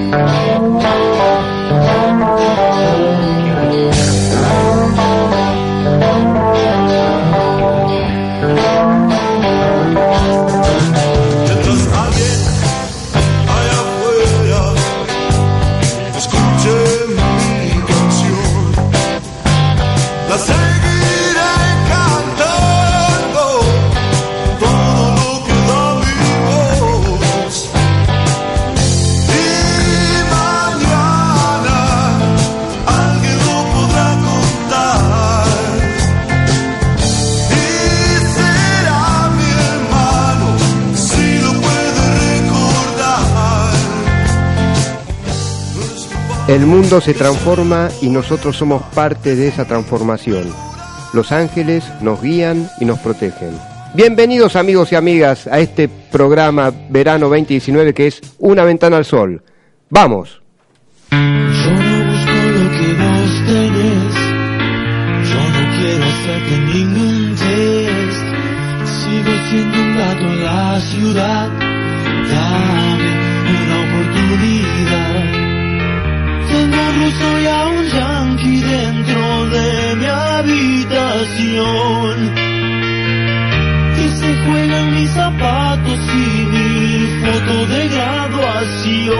[0.00, 0.28] Mientras
[46.48, 50.50] El mundo se transforma y nosotros somos parte de esa transformación.
[51.12, 53.50] Los ángeles nos guían y nos protegen.
[53.92, 59.42] Bienvenidos amigos y amigas a este programa Verano 2019 que es Una ventana al sol.
[59.90, 60.40] Vamos.
[61.10, 64.14] Yo no busco lo que vos tenés.
[65.28, 68.24] Yo no quiero hacerte ningún test.
[69.04, 71.48] Sigo siendo un gato en la ciudad.
[72.30, 73.10] Dame
[73.50, 75.07] una oportunidad.
[77.08, 81.54] Tengo un ruso y a un yankee dentro de mi habitación.
[83.96, 89.16] Y se juegan mis zapatos y mi foto de graduación.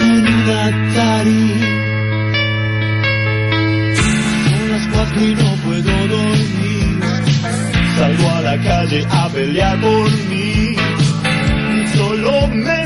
[0.00, 1.48] En un Atari.
[3.96, 7.00] Son las cuatro y no puedo dormir.
[7.96, 10.76] Salgo a la calle a pelear por mí.
[11.96, 12.85] Solo me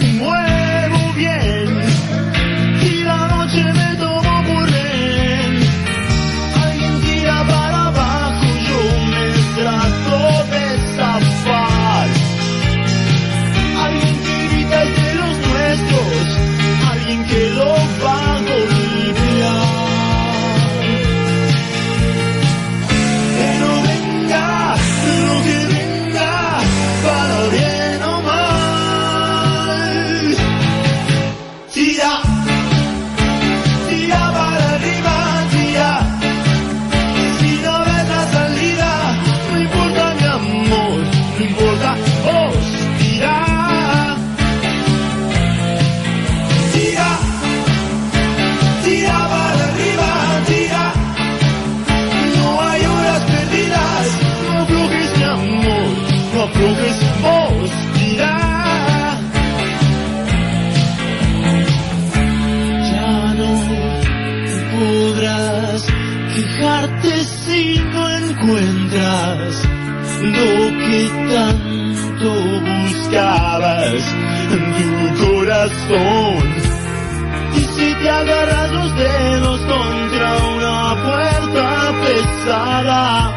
[75.93, 83.37] Y si te agarras los dedos contra una puerta pesada,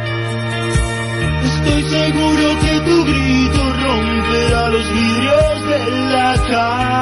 [1.45, 6.93] estoy seguro que tu grito romperá los vidrios de la casa.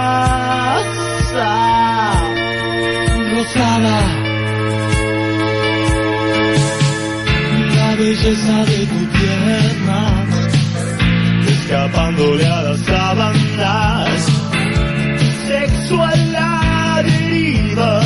[3.34, 4.00] Rosada,
[7.76, 10.00] la belleza de tu pierna,
[11.46, 14.31] escapándole a las sábanas
[16.00, 18.01] a la deriva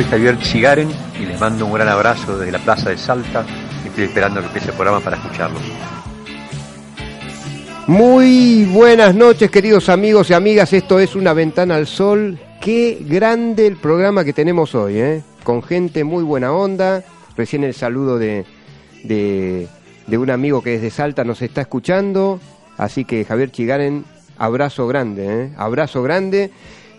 [0.00, 0.88] soy Javier Chigaren
[1.20, 3.44] y les mando un gran abrazo desde la Plaza de Salta.
[3.84, 5.60] Estoy esperando que empiece el programa para escucharlos.
[7.86, 10.72] Muy buenas noches, queridos amigos y amigas.
[10.72, 12.38] Esto es Una Ventana al Sol.
[12.62, 15.22] Qué grande el programa que tenemos hoy, ¿eh?
[15.44, 17.04] Con gente muy buena onda.
[17.36, 18.46] Recién el saludo de,
[19.04, 19.68] de,
[20.16, 22.40] un amigo que desde Salta nos está escuchando.
[22.78, 24.06] Así que Javier Chigaren,
[24.38, 25.50] abrazo grande, ¿eh?
[25.58, 26.50] Abrazo grande.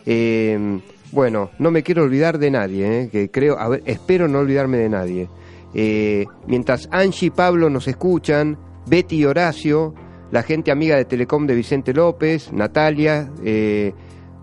[0.06, 3.10] Eh, bueno, no me quiero olvidar de nadie, ¿eh?
[3.10, 5.30] que creo, a ver, espero no olvidarme de nadie.
[5.74, 9.94] Eh, mientras Angie y Pablo nos escuchan, Betty y Horacio,
[10.32, 13.94] la gente amiga de Telecom de Vicente López, Natalia, eh,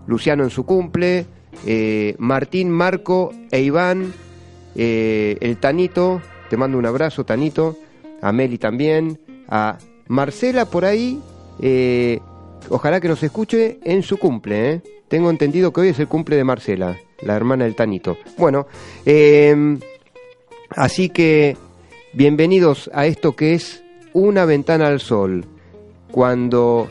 [0.07, 1.25] Luciano en su cumple,
[1.65, 4.13] eh, Martín, Marco e Iván,
[4.75, 7.75] eh, el Tanito, te mando un abrazo, Tanito,
[8.21, 9.77] a Meli también, a
[10.07, 11.19] Marcela por ahí,
[11.61, 12.19] eh,
[12.69, 14.81] ojalá que nos escuche en su cumple, ¿eh?
[15.09, 18.17] Tengo entendido que hoy es el cumple de Marcela, la hermana del Tanito.
[18.37, 18.67] Bueno,
[19.05, 19.77] eh,
[20.69, 21.57] así que
[22.13, 23.83] bienvenidos a esto que es
[24.13, 25.45] una ventana al sol.
[26.11, 26.89] Cuando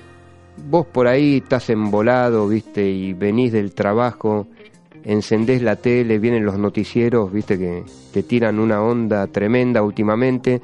[0.68, 4.48] vos por ahí estás embolado, viste, y venís del trabajo,
[5.04, 10.60] encendés la tele, vienen los noticieros, viste, que te tiran una onda tremenda últimamente,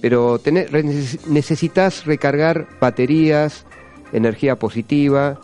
[0.00, 3.64] pero tenés- necesitas recargar baterías,
[4.12, 5.40] energía positiva.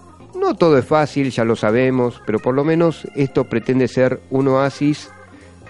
[0.46, 4.46] No todo es fácil, ya lo sabemos, pero por lo menos esto pretende ser un
[4.46, 5.10] oasis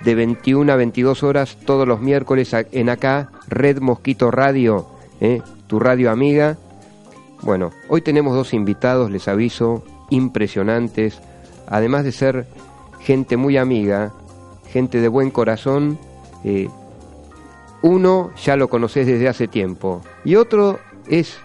[0.05, 4.87] de 21 a 22 horas todos los miércoles en acá, Red Mosquito Radio,
[5.23, 5.41] ¿eh?
[5.67, 6.59] tu radio amiga.
[7.41, 11.23] Bueno, hoy tenemos dos invitados, les aviso, impresionantes,
[11.67, 12.47] además de ser
[13.01, 14.13] gente muy amiga,
[14.71, 15.99] gente de buen corazón.
[16.45, 16.69] eh,
[17.81, 20.79] uno ya lo conoces desde hace tiempo y otro
[21.09, 21.39] es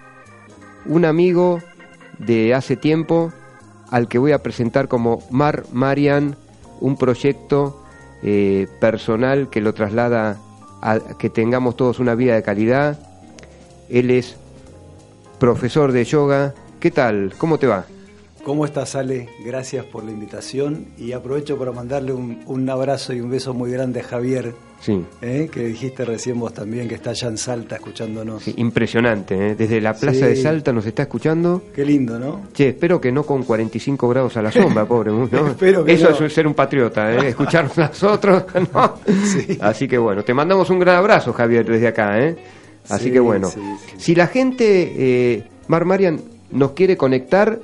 [0.85, 1.61] un amigo
[2.25, 3.33] de hace tiempo
[3.89, 6.35] al que voy a presentar como Mar Marian,
[6.79, 7.83] un proyecto
[8.23, 10.39] eh, personal que lo traslada
[10.81, 12.99] a que tengamos todos una vida de calidad.
[13.89, 14.35] Él es
[15.39, 16.53] profesor de yoga.
[16.79, 17.33] ¿Qué tal?
[17.37, 17.85] ¿Cómo te va?
[18.43, 19.29] ¿Cómo estás, Ale?
[19.45, 23.71] Gracias por la invitación y aprovecho para mandarle un, un abrazo y un beso muy
[23.71, 25.47] grande a Javier, Sí, ¿eh?
[25.51, 28.41] que dijiste recién vos también que está allá en Salta escuchándonos.
[28.41, 29.49] sí, impresionante.
[29.51, 29.55] ¿eh?
[29.55, 30.25] Desde la plaza Sí.
[30.25, 31.61] de Salta nos está escuchando.
[31.75, 32.47] Qué lindo, ¿no?
[32.53, 35.11] Che, espero que no con 45 grados a la sombra, pobre.
[35.11, 35.25] ¿no?
[35.25, 36.25] Espero que Eso no.
[36.25, 37.27] es ser un patriota, ¿eh?
[37.29, 38.43] escucharnos nosotros.
[38.73, 38.95] ¿no?
[39.23, 39.57] Sí.
[39.61, 42.19] Así que bueno, te mandamos un gran abrazo, Javier, desde acá.
[42.19, 42.35] ¿eh?
[42.89, 43.49] Así Sí, que bueno,
[43.97, 46.19] si la gente, eh, Mar Marian,
[46.49, 47.59] nos quiere conectar,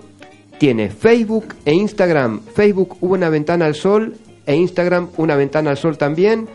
[0.60, 2.42] tiene Facebook e Instagram.
[2.54, 6.48] Facebook, una ventana al sol, e Instagram, una ventana al sol también.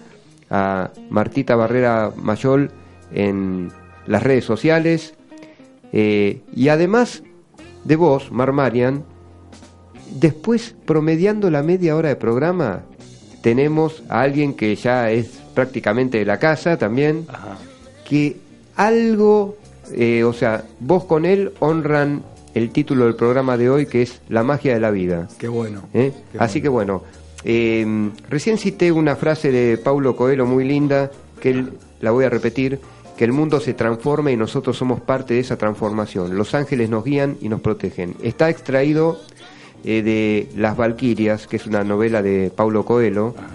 [0.49, 2.71] a Martita Barrera Mayol
[3.11, 3.71] en
[4.07, 5.13] las redes sociales.
[5.91, 7.23] eh, y además
[7.83, 9.03] de vos, Mar Marian,
[10.11, 12.83] después, promediando la media hora de programa,
[13.41, 17.57] tenemos a alguien que ya es prácticamente de la casa también, Ajá.
[18.09, 18.37] Que
[18.75, 19.57] algo,
[19.93, 22.23] eh, o sea, vos con él honran
[22.53, 25.27] el título del programa de hoy, que es La magia de la vida.
[25.37, 25.83] Qué bueno.
[25.93, 26.11] ¿eh?
[26.31, 27.03] Qué Así que bueno,
[27.43, 32.29] eh, recién cité una frase de Paulo Coelho muy linda, que él, la voy a
[32.29, 32.79] repetir,
[33.17, 36.37] que el mundo se transforma y nosotros somos parte de esa transformación.
[36.37, 38.15] Los ángeles nos guían y nos protegen.
[38.23, 39.19] Está extraído
[39.83, 43.35] eh, de Las Valquirias, que es una novela de Paulo Coelho.
[43.37, 43.47] Ajá.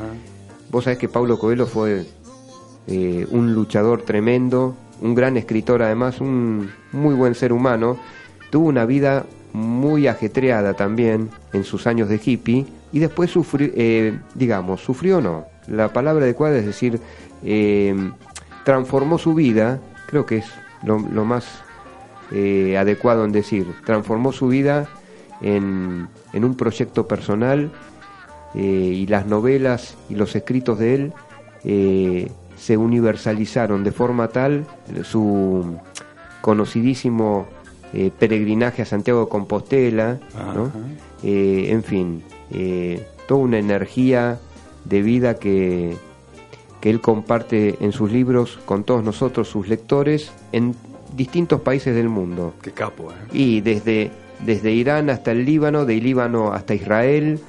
[0.71, 2.05] Vos sabés que Paulo Coelho fue
[2.87, 7.99] eh, un luchador tremendo, un gran escritor además, un muy buen ser humano.
[8.51, 14.19] Tuvo una vida muy ajetreada también en sus años de hippie y después sufrió, eh,
[14.35, 15.47] digamos, sufrió no.
[15.67, 17.01] La palabra adecuada es decir,
[17.43, 17.95] eh,
[18.65, 20.47] transformó su vida, creo que es
[20.83, 21.63] lo, más
[22.31, 24.89] adecuado en decir, transformó su vida
[25.41, 27.71] en, en un proyecto personal
[28.55, 31.13] y las novelas y los escritos de él
[32.65, 34.65] se universalizaron de forma tal
[35.03, 35.77] su
[36.41, 37.47] conocidísimo
[37.93, 40.19] eh, peregrinaje a Santiago de Compostela.
[41.23, 44.39] Eh, en fin, eh, toda una energía
[44.87, 45.99] de vida que,
[46.81, 50.75] que él comparte en sus libros con todos nosotros, sus lectores, en
[51.15, 52.55] distintos países del mundo.
[52.63, 53.15] Qué capo, ¿eh?
[53.31, 57.41] Y desde, desde Irán hasta el Líbano, de Líbano hasta Israel,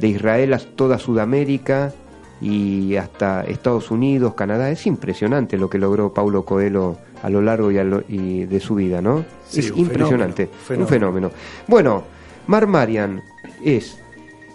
[0.00, 1.92] de Israel a toda Sudamérica
[2.40, 4.70] y hasta Estados Unidos, Canadá.
[4.70, 8.60] Es impresionante lo que logró Paulo Coelho a lo largo y, a lo- y de
[8.60, 9.24] su vida, ¿no?
[9.48, 11.30] Sí, es un impresionante, fenómeno, un fenómeno.
[11.68, 12.02] Bueno,
[12.46, 13.22] Mar Marian
[13.64, 13.98] es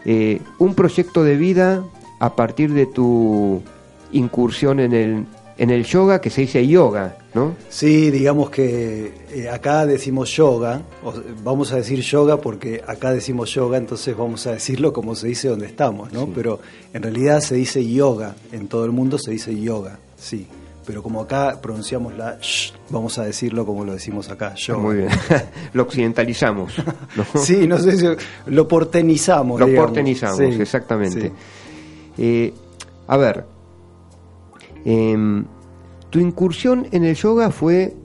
[0.05, 1.83] eh, un proyecto de vida
[2.19, 3.61] a partir de tu
[4.11, 5.25] incursión en el,
[5.59, 7.53] en el yoga que se dice yoga, ¿no?
[7.69, 11.13] Sí, digamos que eh, acá decimos yoga, o-
[11.43, 15.49] vamos a decir yoga porque acá decimos yoga, entonces vamos a decirlo como se dice
[15.49, 16.25] donde estamos, ¿no?
[16.25, 16.31] Sí.
[16.33, 16.59] Pero
[16.93, 20.47] en realidad se dice yoga, en todo el mundo se dice yoga, sí.
[20.85, 24.79] Pero como acá pronunciamos la sh, vamos a decirlo como lo decimos acá, yoga.
[24.81, 25.09] Muy bien.
[25.73, 26.73] Lo occidentalizamos.
[27.15, 27.25] ¿no?
[27.39, 28.05] Sí, no sé si
[28.47, 29.59] lo portenizamos.
[29.59, 29.87] Lo digamos.
[29.87, 31.21] portenizamos, Sí, exactamente.
[31.21, 31.31] sí.
[32.17, 32.53] Eh,
[33.07, 33.45] a ver,
[34.85, 35.45] em,
[36.09, 37.95] tu incursión en el yoga fue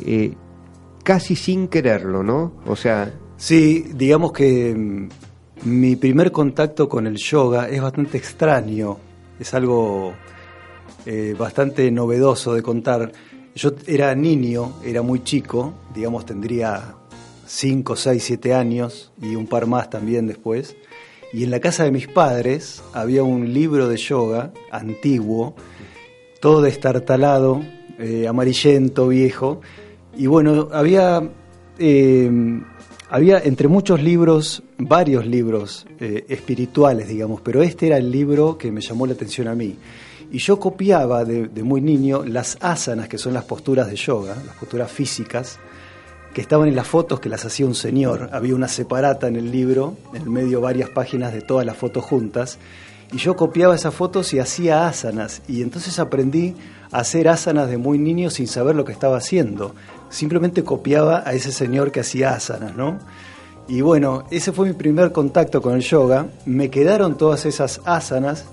[0.00, 0.34] eh,
[1.02, 2.52] casi sin quererlo, ¿no?
[2.66, 5.08] O sea, Sí, digamos que mm,
[5.68, 8.96] mi primer contacto con el yoga es bastante extraño,
[9.38, 10.14] es algo
[11.04, 13.12] eh, bastante novedoso de contar.
[13.54, 16.94] Yo era niño, era muy chico, digamos tendría
[17.46, 20.76] 5, 6, 7 años y un par más también después.
[21.32, 25.56] Y en la casa de mis padres había un libro de yoga antiguo,
[26.44, 27.62] todo destartalado,
[27.98, 29.62] eh, amarillento, viejo.
[30.14, 31.26] Y bueno, había,
[31.78, 32.30] eh,
[33.08, 38.70] había entre muchos libros, varios libros eh, espirituales, digamos, pero este era el libro que
[38.70, 39.74] me llamó la atención a mí.
[40.30, 44.36] Y yo copiaba de, de muy niño las asanas, que son las posturas de yoga,
[44.44, 45.58] las posturas físicas,
[46.34, 48.28] que estaban en las fotos que las hacía un señor.
[48.32, 52.04] Había una separata en el libro, en el medio varias páginas de todas las fotos
[52.04, 52.58] juntas.
[53.14, 55.40] Y yo copiaba esas fotos y hacía asanas.
[55.46, 56.56] Y entonces aprendí
[56.90, 59.72] a hacer asanas de muy niño sin saber lo que estaba haciendo.
[60.10, 62.98] Simplemente copiaba a ese señor que hacía asanas, ¿no?
[63.68, 66.26] Y bueno, ese fue mi primer contacto con el yoga.
[66.44, 68.46] Me quedaron todas esas asanas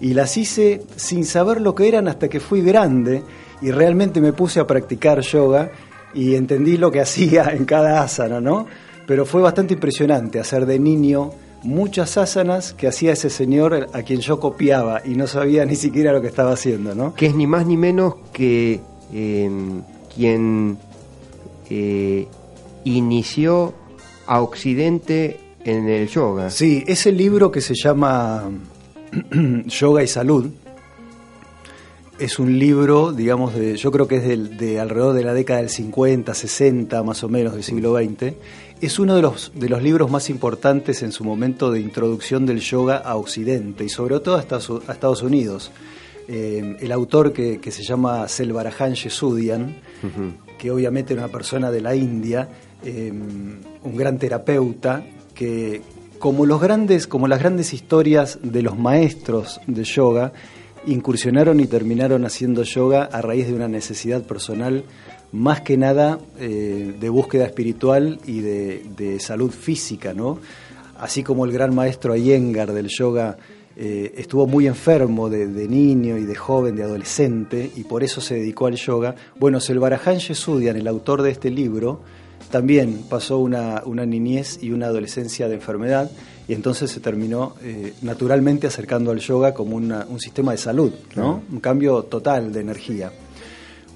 [0.00, 3.22] y las hice sin saber lo que eran hasta que fui grande
[3.62, 5.70] y realmente me puse a practicar yoga
[6.12, 8.66] y entendí lo que hacía en cada asana, ¿no?
[9.06, 11.30] Pero fue bastante impresionante hacer de niño
[11.62, 16.12] muchas asanas que hacía ese señor a quien yo copiaba y no sabía ni siquiera
[16.12, 17.14] lo que estaba haciendo, ¿no?
[17.14, 18.80] que es ni más ni menos que
[19.12, 19.82] em,
[20.14, 20.78] quien
[21.70, 22.26] eh,
[22.84, 23.74] inició
[24.26, 26.50] a Occidente en el yoga.
[26.50, 28.44] Sí, ese libro que se llama
[29.66, 30.50] Yoga y Salud
[32.18, 35.60] es un libro, digamos, de, yo creo que es del- de, alrededor de la década
[35.60, 38.34] del 50, 60 más o menos del siglo XX.
[38.80, 42.60] Es uno de los, de los libros más importantes en su momento de introducción del
[42.60, 45.72] yoga a Occidente y sobre todo a Estados, Unidos.
[46.28, 49.80] Eh, el autor que, que se llama Selvarajan Yesudian,
[50.58, 52.48] que obviamente era una persona de la India,
[52.84, 55.04] eh, un gran terapeuta,
[55.34, 55.82] que
[56.20, 60.32] como, los grandes, como las grandes historias de los maestros de yoga,
[60.86, 64.84] incursionaron y terminaron haciendo yoga a raíz de una necesidad personal,
[65.32, 70.38] más que nada eh, de búsqueda espiritual y de, de salud física, ¿no?
[70.98, 73.36] Así como el gran maestro Iyengar del yoga
[73.76, 78.20] eh, estuvo muy enfermo de, de niño y de joven, de adolescente, y por eso
[78.20, 79.14] se dedicó al yoga.
[79.38, 82.00] Bueno, Selvarajan Yesudian, el autor de este libro,
[82.50, 86.10] también pasó una, una niñez y una adolescencia de enfermedad,
[86.48, 90.90] y entonces se terminó eh, naturalmente acercando al yoga como una- un sistema de salud,
[91.14, 91.42] ¿no?
[91.52, 93.12] Un cambio total de energía.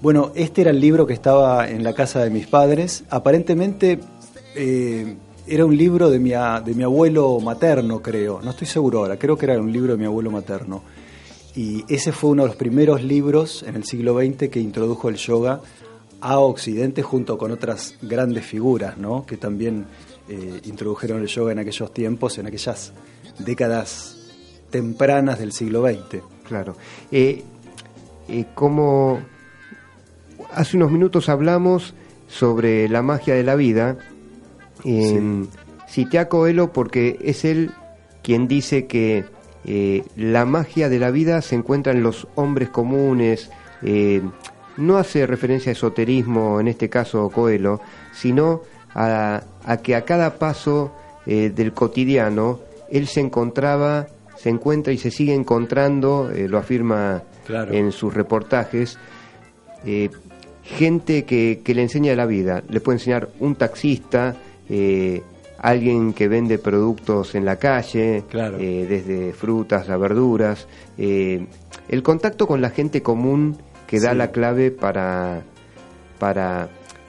[0.02, 3.04] Bueno, este era el libro que estaba en la casa de mis padres.
[3.08, 4.00] Aparentemente
[4.56, 5.14] eh,
[5.46, 8.40] era un libro de mi, de mi abuelo materno, creo.
[8.42, 10.82] No estoy seguro ahora, creo que era un libro de mi abuelo materno.
[11.54, 15.14] Y ese fue uno de los primeros libros en el siglo XX que introdujo el
[15.14, 15.60] yoga
[16.20, 19.24] a Occidente junto con otras grandes figuras, ¿no?
[19.24, 19.86] Que también
[20.28, 22.92] eh, introdujeron el yoga en aquellos tiempos, en aquellas
[23.38, 24.16] décadas
[24.68, 26.24] tempranas del siglo XX.
[26.42, 26.74] Claro.
[27.12, 27.44] Eh,
[28.56, 29.30] como
[30.54, 31.94] hace unos minutos hablamos
[32.28, 33.96] sobre la magia de la vida,
[34.84, 35.44] eh,
[35.88, 37.70] cité a Coelho porque es él
[38.22, 39.24] quien dice que
[39.64, 43.50] eh, la magia de la vida se encuentra en los hombres comunes,
[43.82, 44.22] eh,
[44.76, 47.80] no hace referencia a esoterismo en este caso Coelho,
[48.12, 48.62] sino
[48.94, 50.92] a, a que a cada paso
[51.26, 54.06] eh, del cotidiano él se encontraba,
[54.36, 57.72] se encuentra y se sigue encontrando, lo afirma Claro.
[57.72, 58.98] en sus reportajes,
[59.84, 60.10] eh,
[60.62, 62.62] gente que, que le enseña la vida.
[62.68, 64.36] Le puede enseñar un taxista,
[64.68, 65.22] eh,
[65.58, 68.58] alguien que vende productos en la calle, Claro.
[68.58, 70.66] eh, desde frutas a verduras.
[70.98, 71.46] eh,
[71.88, 74.16] el contacto con la gente común que da Sí.
[74.16, 75.42] la clave para,
[76.18, 76.68] para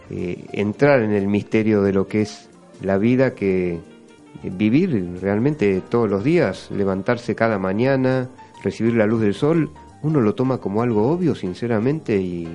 [0.10, 2.50] eh, entrar en el misterio de lo que es
[2.82, 3.80] la vida, que
[4.44, 8.30] vivir realmente todos los días, levantarse cada mañana,
[8.64, 9.70] recibir la luz del sol,
[10.02, 12.48] uno lo toma como algo obvio, sinceramente, y,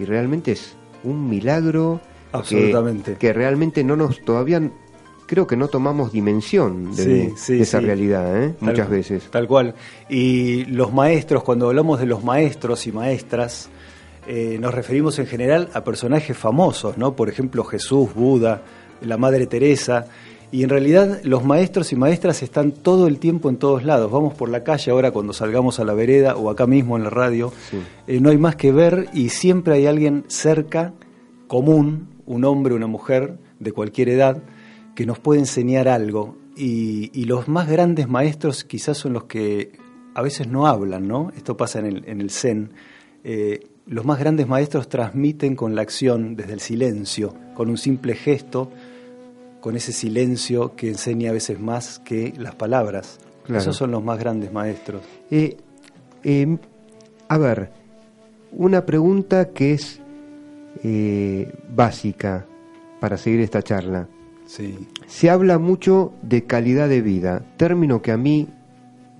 [0.00, 2.00] y realmente es un milagro
[2.32, 3.14] que- Absolutamente.
[3.18, 4.60] que, realmente no nos todavía
[5.26, 7.84] creo que no tomamos dimensión de, Sí, sí, de esa sí.
[7.86, 8.54] realidad, ¿eh?
[8.58, 9.28] Tal- muchas veces.
[9.30, 9.74] Tal cual.
[10.08, 13.68] Y los maestros, cuando hablamos de los maestros y maestras,
[14.26, 17.14] eh, nos referimos en general a personajes famosos, ¿no?
[17.14, 18.62] Por ejemplo, Jesús, Buda,
[19.02, 20.06] la Madre Teresa.
[20.52, 24.10] Y en realidad los maestros y maestras están todo el tiempo en todos lados.
[24.10, 27.10] Vamos por la calle ahora cuando salgamos a la vereda o acá mismo en la
[27.10, 27.52] radio.
[27.70, 27.78] Sí.
[28.06, 30.92] Eh, no hay más que ver y siempre hay alguien cerca,
[31.46, 34.42] común, un hombre, una mujer de cualquier edad,
[34.94, 36.36] que nos puede enseñar algo.
[36.56, 39.72] Y, y los más grandes maestros quizás son los que
[40.14, 41.30] a veces no hablan, ¿no?
[41.36, 42.72] Esto pasa en el, en el Zen.
[43.24, 48.14] Eh, los más grandes maestros transmiten con la acción, desde el silencio, con un simple
[48.14, 48.70] gesto,
[49.60, 53.18] con ese silencio que enseña a veces más que las palabras.
[53.44, 53.60] Claro.
[53.60, 55.02] Esos son los más grandes maestros.
[55.30, 55.56] Eh,
[56.24, 56.56] eh,
[57.28, 57.70] a ver,
[58.52, 60.00] una pregunta que es
[60.82, 62.46] eh, básica
[63.00, 64.08] para seguir esta charla.
[64.46, 64.88] Sí.
[65.06, 68.48] Se habla mucho de calidad de vida, término que a mí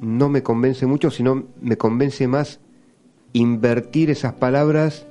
[0.01, 2.61] no me convence mucho, sino me convence más
[3.33, 5.07] invertir esas palabras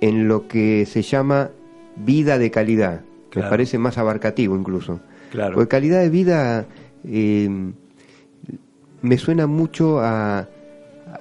[0.00, 1.50] en lo que se llama
[1.96, 3.02] vida de calidad.
[3.34, 5.00] Me parece más abarcativo incluso.
[5.30, 5.54] Claro.
[5.54, 6.66] Porque calidad de vida
[7.04, 7.48] eh,
[9.02, 10.48] me suena mucho a,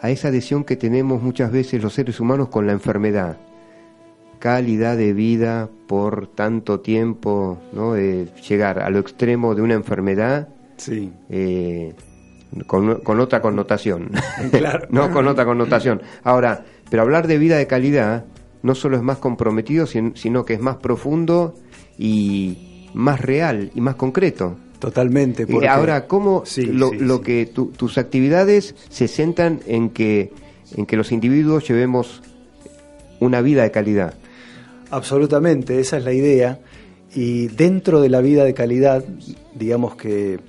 [0.02, 3.38] a esa adhesión que tenemos muchas veces los seres humanos con la enfermedad.
[4.40, 7.96] Calidad de vida por tanto tiempo, ¿no?
[7.96, 11.14] Eh, llegar a lo extremo de una enfermedad Sí.
[11.30, 11.94] eh,
[12.68, 14.12] con, con otra connotación.
[14.52, 14.88] Claro.
[14.92, 16.02] no con otra connotación.
[16.24, 18.26] Ahora, pero hablar de vida de calidad
[18.64, 21.56] no solo es más comprometido, sin- sino que es más profundo
[21.98, 24.56] y más real y más concreto.
[24.80, 25.44] Totalmente.
[25.44, 27.24] Eh, porque- ahora, ¿cómo Sí, lo, sí, lo sí.
[27.24, 30.32] que tu- tus actividades se centran en que,
[30.76, 32.22] en que los individuos llevemos
[33.20, 34.16] una vida de calidad?
[34.92, 36.60] Absolutamente, esa es la idea.
[37.16, 39.04] Y dentro de la vida de calidad,
[39.56, 40.40] digamos que,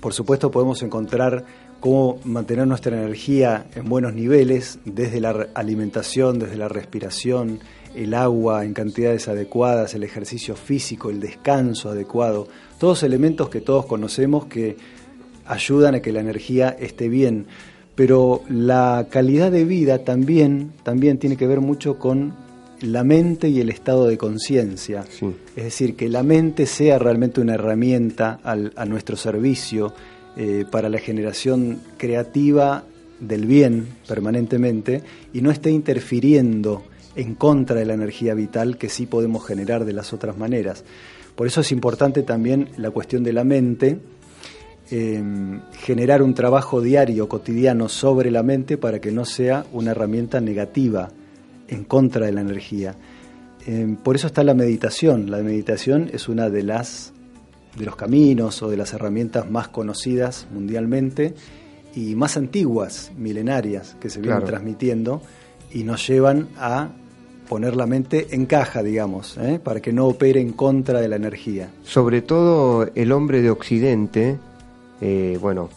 [0.00, 1.44] por supuesto, podemos encontrar
[1.80, 7.60] cómo mantener nuestra energía en buenos niveles, desde la alimentación, desde la respiración,
[7.94, 13.86] el agua en cantidades adecuadas, el ejercicio físico, el descanso adecuado, todos elementos que todos
[13.86, 14.76] conocemos que
[15.46, 17.46] ayudan a que la energía esté bien.
[17.94, 22.34] Pero la calidad de vida también, también tiene que ver mucho con
[22.80, 25.04] la mente y el estado de conciencia.
[25.08, 25.26] Sí.
[25.54, 29.94] Es decir, que la mente sea realmente una herramienta al- a nuestro servicio
[30.36, 32.82] eh, para la generación creativa
[33.20, 35.02] del bien permanentemente
[35.32, 36.82] y no esté interfiriendo
[37.16, 40.84] en contra de la energía vital que sí podemos generar de las otras maneras.
[41.36, 43.98] Por eso es importante también la cuestión de la mente,
[44.90, 45.22] eh,
[45.80, 51.10] generar un trabajo diario, cotidiano sobre la mente para que no sea una herramienta negativa
[51.68, 52.94] en contra de la energía.
[53.66, 55.30] Eh, por eso está la meditación.
[55.30, 57.12] La meditación es una de las
[57.78, 61.34] de los caminos o de las herramientas más conocidas mundialmente
[61.96, 64.46] y más antiguas, milenarias, que se vienen Claro.
[64.46, 65.22] transmitiendo
[65.72, 66.90] y nos llevan a
[67.48, 69.60] poner la mente en caja, digamos, ¿eh?
[69.62, 71.70] para que no opere en contra de la energía.
[71.82, 74.38] Sobre todo el hombre de Occidente,
[75.00, 75.68] eh, bueno,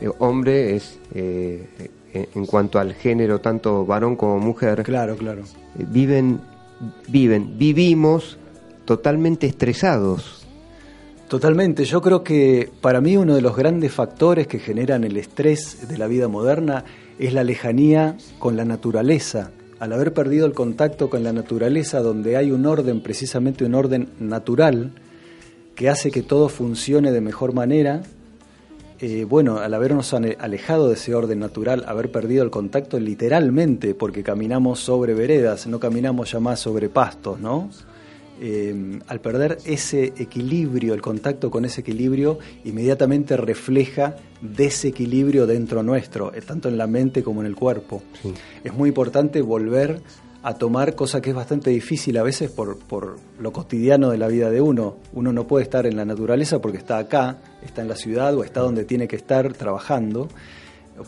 [0.00, 1.66] eh, hombre es eh,
[2.12, 5.42] en cuanto al género, tanto varón como mujer, Claro, claro.
[5.74, 6.40] viven,
[7.08, 8.38] viven, vivimos
[8.84, 10.46] totalmente estresados.
[11.28, 15.88] Totalmente, yo creo que para mí uno de los grandes factores que generan el estrés
[15.88, 16.84] de la vida moderna
[17.18, 19.50] es la lejanía con la naturaleza.
[19.78, 24.08] Al haber perdido el contacto con la naturaleza, donde hay un orden, precisamente un orden
[24.18, 24.92] natural,
[25.74, 28.02] que hace que todo funcione de mejor manera,
[28.98, 34.22] eh, bueno, al habernos alejado de ese orden natural, haber perdido el contacto literalmente, porque
[34.22, 37.68] caminamos sobre veredas, no caminamos ya más sobre pastos, ¿no?
[38.40, 46.34] Eh, al perder ese equilibrio, el contacto con ese equilibrio, inmediatamente refleja desequilibrio dentro nuestro,
[46.34, 48.02] eh, tanto en la mente como en el cuerpo.
[48.62, 50.02] Es muy importante volver
[50.42, 54.28] a tomar, cosa que es bastante difícil a veces por, por lo cotidiano de la
[54.28, 54.96] vida de uno.
[55.12, 58.44] Uno no puede estar en la naturaleza porque está acá, está en la ciudad o
[58.44, 60.28] está donde tiene que estar trabajando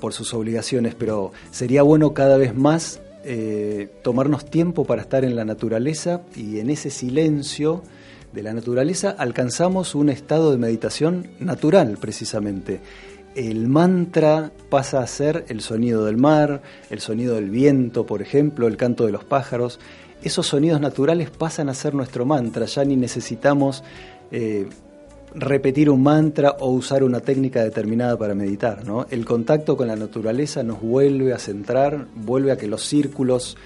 [0.01, 5.37] por sus obligaciones, pero sería bueno cada vez más eh, tomarnos tiempo para estar en
[5.37, 7.83] la naturaleza y en ese silencio
[8.33, 12.81] de la naturaleza alcanzamos un estado de meditación natural precisamente.
[13.35, 18.67] El mantra pasa a ser el sonido del mar, el sonido del viento, por ejemplo,
[18.67, 19.79] el canto de los pájaros.
[20.23, 23.85] Esos sonidos naturales pasan a ser nuestro mantra, ya ni necesitamos
[24.31, 24.71] eh,
[25.35, 28.85] repetir un mantra o usar una técnica determinada para meditar.
[28.87, 29.07] ¿no?
[29.11, 33.57] El contacto con la naturaleza nos vuelve a centrar, vuelve a que los círculos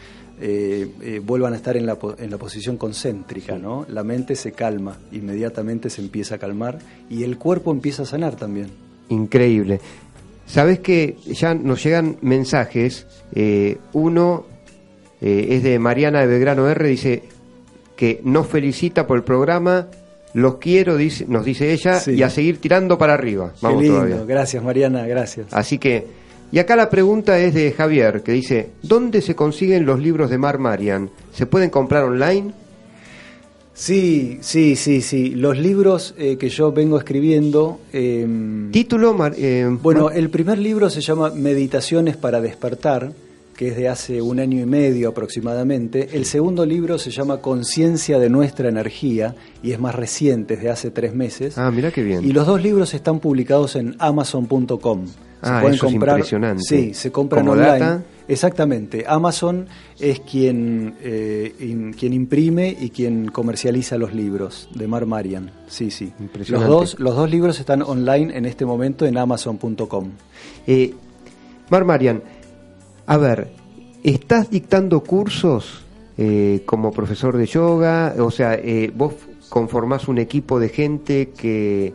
[0.41, 3.87] eh, eh, vuelvan a estar en la, en la posición concéntrica, ¿no?
[3.89, 8.35] La mente se calma, inmediatamente se empieza a calmar y el cuerpo empieza a sanar
[8.35, 8.69] también.
[9.09, 9.81] Increíble.
[10.47, 13.07] Sabes que ya nos llegan mensajes.
[13.35, 14.47] eh, uno
[15.21, 16.89] es de Mariana de Belgrano R.
[16.89, 17.23] Dice
[17.95, 19.87] que nos felicita por el programa.
[20.35, 22.13] Los quiero, dice, nos dice ella, Sí.
[22.13, 23.53] y a seguir tirando para arriba.
[23.61, 24.25] Vamos Qué lindo, todavía.
[24.27, 25.47] gracias Mariana, gracias.
[25.51, 26.07] Así que,
[26.51, 30.39] y acá la pregunta es de Javier, que dice, ¿dónde se consiguen los libros de
[30.39, 31.11] Mar Marian?
[31.33, 32.53] ¿Se pueden comprar online?
[33.75, 35.31] Sí, sí, sí, sí.
[35.31, 37.81] Los libros eh, que yo vengo escribiendo...
[37.93, 43.13] em, Título, Mar- eh, Bueno, el primer libro se llama Meditaciones para despertar,
[43.57, 46.09] que es de hace un año y medio aproximadamente.
[46.13, 50.71] El segundo libro se llama Conciencia de nuestra energía y es más reciente, es de
[50.71, 51.59] hace tres meses.
[51.59, 52.25] Ah, mira qué bien.
[52.25, 55.07] Y los dos libros están publicados en Amazon.com.
[55.45, 56.63] Ah, eso es impresionante.
[56.63, 57.67] Sí, se compran online.
[57.79, 58.03] data.
[58.29, 59.05] Exactamente.
[59.09, 59.67] Amazon
[59.99, 65.51] es quien, eh, in- quien imprime y quien comercializa los libros de Mar Marian.
[65.67, 66.07] Sí, sí.
[66.13, 66.71] Los Impresionante.
[66.73, 70.11] dos, los dos libros están online en este momento en Amazon.com.
[70.69, 70.95] Eh,
[71.71, 72.23] Mar Marian,
[73.07, 73.49] a ver,
[74.03, 75.85] ¿estás dictando cursos
[76.19, 78.15] eh, como profesor de yoga?
[78.19, 79.15] O sea, eh, vos
[79.49, 81.93] conformás un equipo de gente que,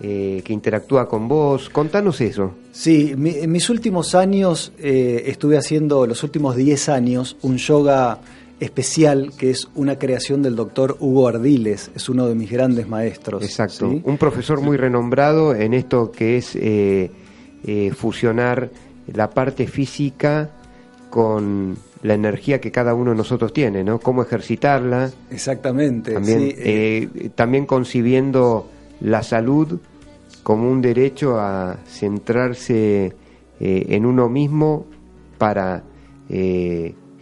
[0.00, 1.68] eh, que interactúa con vos.
[1.70, 2.52] Contanos eso.
[2.72, 8.18] Sí, mi- en mis últimos años eh, estuve haciendo, los últimos 10 años, un yoga
[8.60, 13.42] especial que es una creación del doctor Hugo Ardiles, es uno de mis grandes maestros.
[13.44, 13.88] Exacto.
[13.90, 14.02] ¿sí?
[14.04, 17.10] Un profesor muy renombrado en esto que es eh,
[17.94, 18.70] fusionar
[19.12, 20.50] la parte física
[21.10, 23.98] con la energía que cada uno de nosotros tiene, ¿no?
[23.98, 25.10] Cómo ejercitarla.
[25.30, 26.12] Exactamente.
[26.12, 28.68] También, sí, eh, eh, también concibiendo
[29.00, 29.80] la salud
[30.42, 33.14] como un derecho a centrarse
[33.60, 34.86] eh, en uno mismo
[35.36, 35.84] para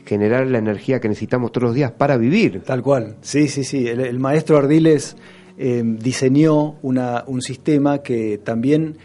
[0.05, 2.63] generar la energía que necesitamos todos los días para vivir.
[2.65, 3.17] Tal cual.
[3.21, 3.87] Sí, sí, sí.
[3.87, 5.17] El, el maestro Ardiles
[5.57, 8.97] diseñó una, un sistema que también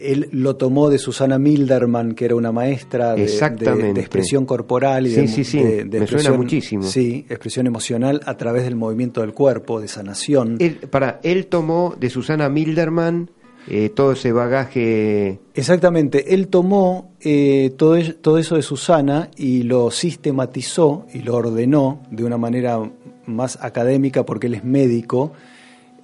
[0.00, 3.92] él lo tomó de Susana Milderman, que era una maestra de, de- Exactamente.
[3.94, 5.58] de expresión corporal y Sí, de, sí, sí.
[5.62, 6.82] de- Me suena expresión- muchísimo.
[6.84, 10.56] Sí, expresión emocional a través del movimiento del cuerpo, de sanación.
[10.58, 13.30] Él, para, él tomó de Susana Milderman
[13.68, 15.38] eh, todo ese bagaje.
[15.54, 22.00] Exactamente, él tomó eh, todo, todo eso de Susana y lo sistematizó y lo ordenó
[22.10, 22.78] de una manera
[23.26, 25.32] más académica porque él es médico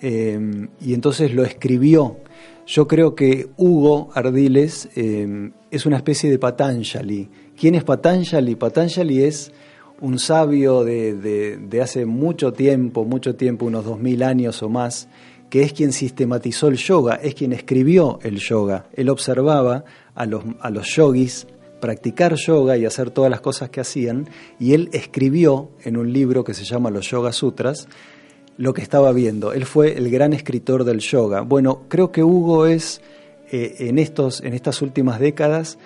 [0.03, 2.19] eh, y entonces lo escribió.
[2.67, 7.29] Yo creo que Hugo Ardiles eh, es una especie de Patanjali.
[7.59, 8.57] ¿Quién es Patanjali?
[8.57, 9.53] Patanjali es
[10.01, 15.09] un sabio de, de- hace mucho tiempo, mucho tiempo, unos dos mil años o más,
[15.49, 18.87] que es quien sistematizó el yoga, es quien escribió el yoga.
[18.95, 21.47] Él observaba a los, a los yogis
[21.81, 26.43] practicar yoga y hacer todas las cosas que hacían, y él escribió en un libro
[26.43, 27.87] que se llama Los Yoga Sutras
[28.57, 29.53] lo que estaba viendo.
[29.53, 31.43] Él fue el gran escritor del yoga.
[31.43, 33.01] Bueno, creo que Hugo es
[33.51, 35.79] eh, en, estos, en estas últimas décadas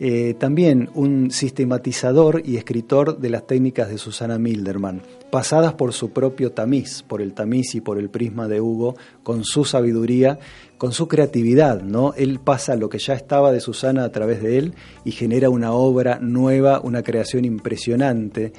[0.00, 6.10] eh, también un sistematizador y escritor de las técnicas de Susana Milderman, pasadas por su
[6.10, 10.40] propio tamiz, por el tamiz y por el prisma de Hugo, con su sabiduría,
[10.78, 12.12] con su creatividad, ¿no?
[12.14, 15.72] Él pasa lo que ya estaba de Susana a través de él y genera una
[15.72, 18.52] obra nueva, una creación impresionante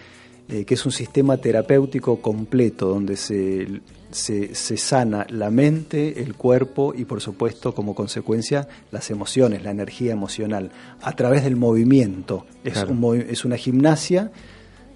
[0.47, 3.81] eh, que es un sistema terapéutico completo donde se,
[4.11, 9.71] se, se sana la mente, el cuerpo y por supuesto como consecuencia las emociones, la
[9.71, 10.69] energía emocional,
[11.01, 12.45] a través del movimiento.
[12.63, 14.31] Es, un es una gimnasia,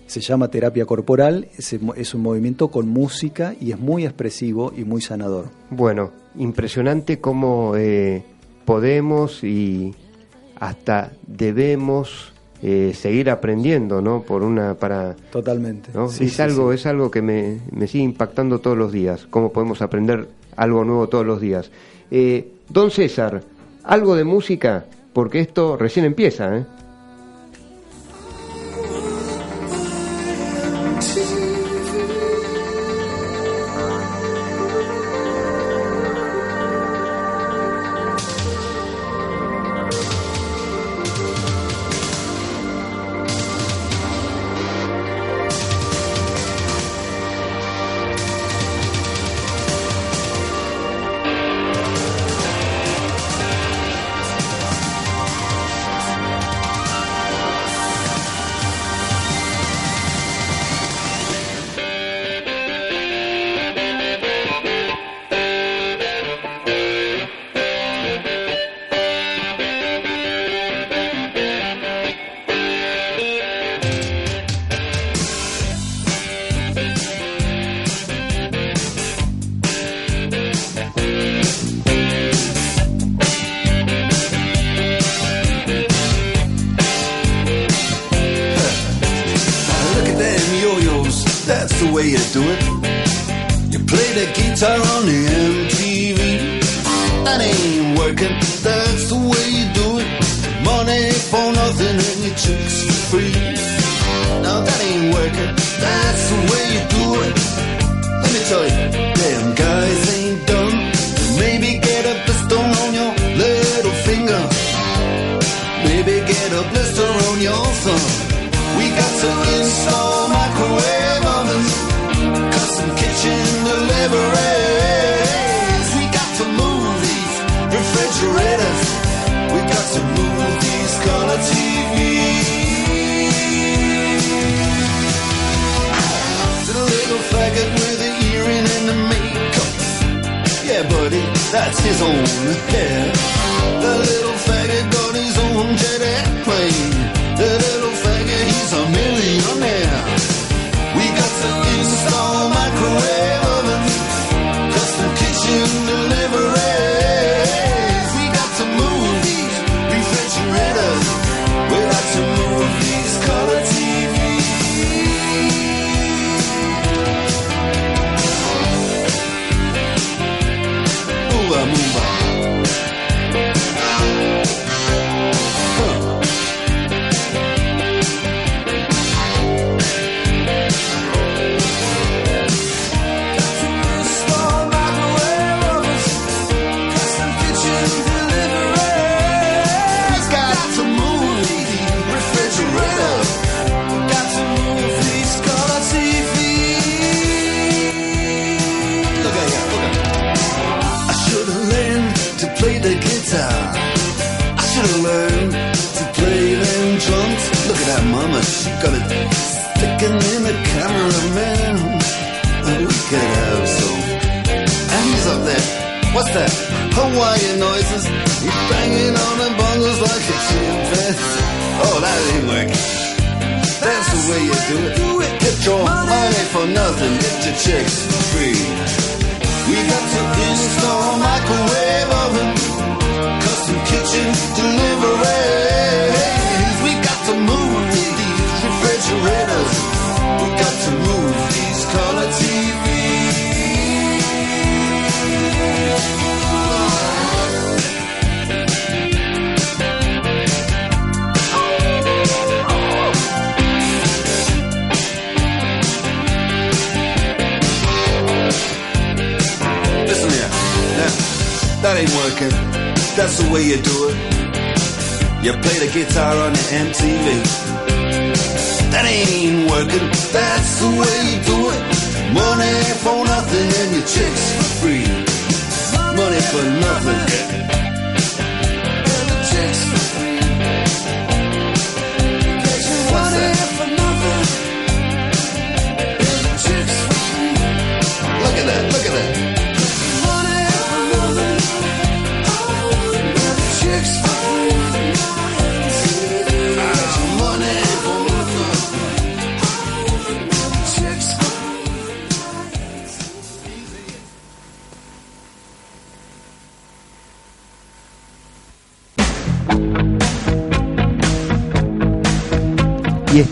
[0.05, 4.83] se llama terapia corporal, es, es un movimiento con música y es muy expresivo y
[4.83, 5.49] muy sanador.
[5.71, 8.23] Bueno, impresionante cómo eh,
[8.65, 9.95] podemos y
[10.59, 14.21] hasta debemos eh, seguir aprendiendo, ¿no?
[14.21, 15.89] Por una para Totalmente.
[15.93, 16.09] ¿no?
[16.09, 16.75] Sí, es sí, algo sí.
[16.75, 19.27] es algo que me, me sigue impactando todos los días.
[19.29, 21.71] Cómo podemos aprender algo nuevo todos los días.
[22.11, 23.41] Eh, Don César,
[23.83, 26.65] algo de música, porque esto recién empieza, ¿eh?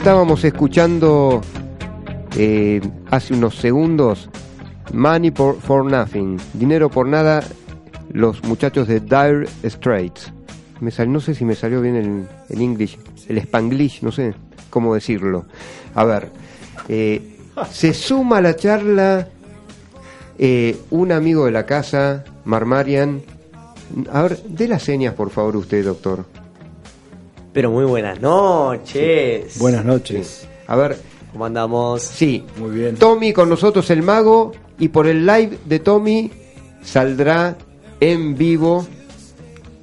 [0.08, 1.42] Estábamos escuchando
[2.38, 2.80] eh,
[3.12, 4.30] hace unos segundos
[4.94, 7.44] Money for, for Nothing, Dinero por Nada,
[8.14, 10.32] los muchachos de Dire Straits.
[10.80, 14.34] Me sal- no sé si me salió bien el, el English, el Spanglish, no sé
[14.70, 15.46] cómo decirlo.
[15.94, 16.30] A ver,
[16.88, 17.36] eh,
[17.70, 19.28] se suma a la charla
[20.40, 23.24] eh, un amigo de la casa, Marmarian.
[24.14, 26.24] A ver, dé las señas, por favor, usted, doctor.
[27.58, 29.58] Pero muy buenas noches.
[29.58, 30.48] Buenas noches.
[30.68, 30.96] A ver,
[31.32, 32.04] ¿Cómo andamos?
[32.04, 32.98] sí, Muy bien.
[32.98, 36.32] Tommy con nosotros el mago y por el live de Tommy
[36.84, 37.58] saldrá
[38.00, 38.86] en vivo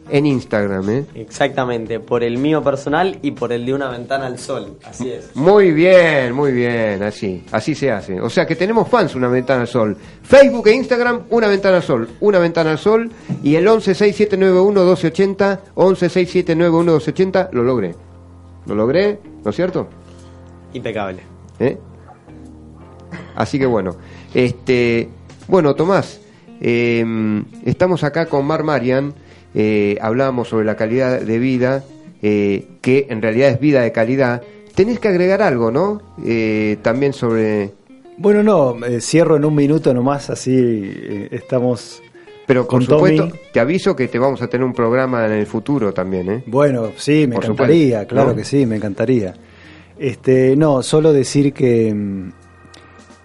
[0.08, 0.90] en Instagram.
[0.90, 1.04] ¿eh?
[1.14, 4.78] Exactamente, por el mío personal y por el de una ventana al sol.
[4.84, 5.34] Así es.
[5.34, 8.20] Muy bien, muy bien, así, así se hace.
[8.20, 9.96] O sea que tenemos fans una ventana al sol.
[10.22, 13.10] Facebook e Instagram, una ventana al sol, una ventana al sol
[13.42, 17.94] y el 1167911280, 1167911280, lo logré.
[18.66, 19.88] Lo logré, ¿no es cierto?
[20.72, 21.20] Impecable.
[21.58, 21.78] ¿Eh?
[23.36, 23.96] Así que bueno,
[24.32, 25.08] este,
[25.48, 26.20] bueno Tomás,
[26.60, 27.04] eh,
[27.64, 29.12] estamos acá con Mar Marian,
[29.54, 31.84] eh, hablábamos sobre la calidad de vida,
[32.22, 34.42] eh, que en realidad es vida de calidad.
[34.74, 36.00] Tenés que agregar algo, ¿no?
[36.24, 37.72] Eh, también sobre
[38.18, 42.02] Bueno, no, eh, cierro en un minuto nomás, así estamos
[42.46, 43.40] Pero por con supuesto, Tommy.
[43.52, 46.42] te aviso que te vamos a tener un programa en el futuro también, ¿eh?
[46.46, 48.36] Bueno, sí, me Por encantaría, supuesto, claro ¿no?
[48.36, 49.34] que sí, me encantaría.
[49.98, 52.32] Este, no, solo decir que, mm,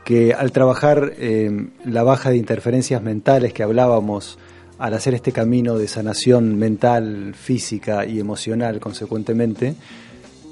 [0.04, 1.52] que al trabajar eh,
[1.86, 4.38] la baja de interferencias mentales que hablábamos,
[4.80, 9.76] al hacer este camino de sanación mental, física y emocional consecuentemente,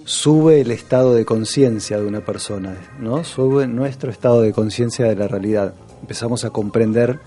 [0.04, 3.24] sube el estado de conciencia de una persona, ¿no?
[3.24, 5.74] Sube nuestro estado de conciencia de la realidad.
[6.02, 7.20] Empezamos a comprender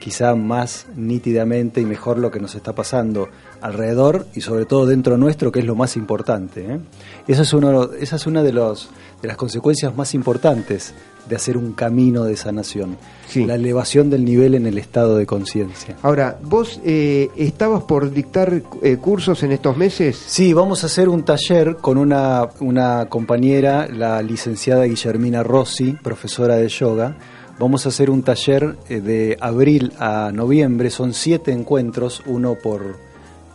[0.00, 3.28] quizá más nítidamente y mejor lo que nos está pasando
[3.60, 6.64] alrededor y sobre todo dentro nuestro, que es lo más importante.
[6.66, 6.80] ¿eh?
[7.28, 8.88] Eso es uno, esa es una de, los,
[9.22, 10.94] de las consecuencias más importantes
[11.28, 12.96] de hacer un camino de sanación,
[13.28, 13.44] Sí.
[13.44, 15.96] la elevación del nivel en el estado de conciencia.
[16.02, 20.16] Ahora, ¿vos eh, estabas por dictar eh, cursos en estos meses?
[20.26, 26.56] Sí, vamos a hacer un taller con una, una compañera, la licenciada Guillermina Rossi, profesora
[26.56, 27.16] de yoga.
[27.60, 32.96] Vamos a hacer un taller eh, de abril a noviembre, son siete encuentros, uno por,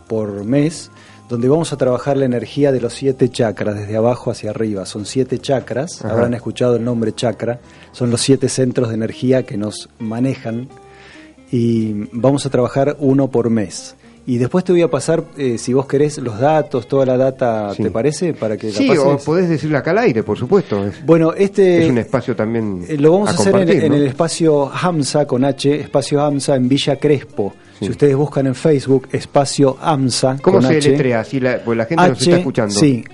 [0.06, 0.92] por mes,
[1.28, 4.86] donde vamos a trabajar la energía de los siete chakras, desde abajo hacia arriba.
[4.86, 6.14] Son siete chakras, Ajá.
[6.14, 7.58] habrán escuchado el nombre chakra,
[7.90, 10.68] son los siete centros de energía que nos manejan
[11.50, 13.95] y vamos a trabajar uno por mes.
[14.28, 17.72] Y después te voy a pasar, eh, si vos querés, los datos, toda la data,
[17.74, 17.84] Sí.
[17.84, 18.34] ¿te parece?
[18.34, 20.84] Para que Sí, la o podés decirlo acá al aire, por supuesto.
[20.84, 22.84] Es, Bueno, este es un espacio también.
[22.88, 26.96] eh, lo vamos a, hacer en, el espacio Hamza con H, espacio Hamza en Villa
[26.96, 27.54] Crespo.
[27.78, 27.84] Sí.
[27.84, 30.90] Si ustedes buscan en Facebook, espacio Hamza ¿Cómo con se H.
[30.90, 31.22] letrea?
[31.22, 32.74] Si la, pues la gente nos está escuchando.
[32.74, 33.04] Sí,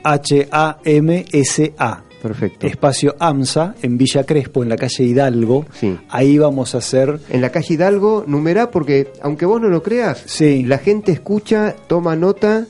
[0.83, 2.03] H-A-M-S-A.
[2.23, 2.67] Perfecto.
[2.67, 5.67] Espacio AMSA en Villa Crespo, en la calle Hidalgo.
[5.79, 5.99] Sí.
[6.09, 10.23] Ahí vamos a hacer En la calle Hidalgo, numerá, porque aunque vos no lo creas,
[10.27, 10.63] Sí.
[10.65, 12.67] la gente escucha, toma nota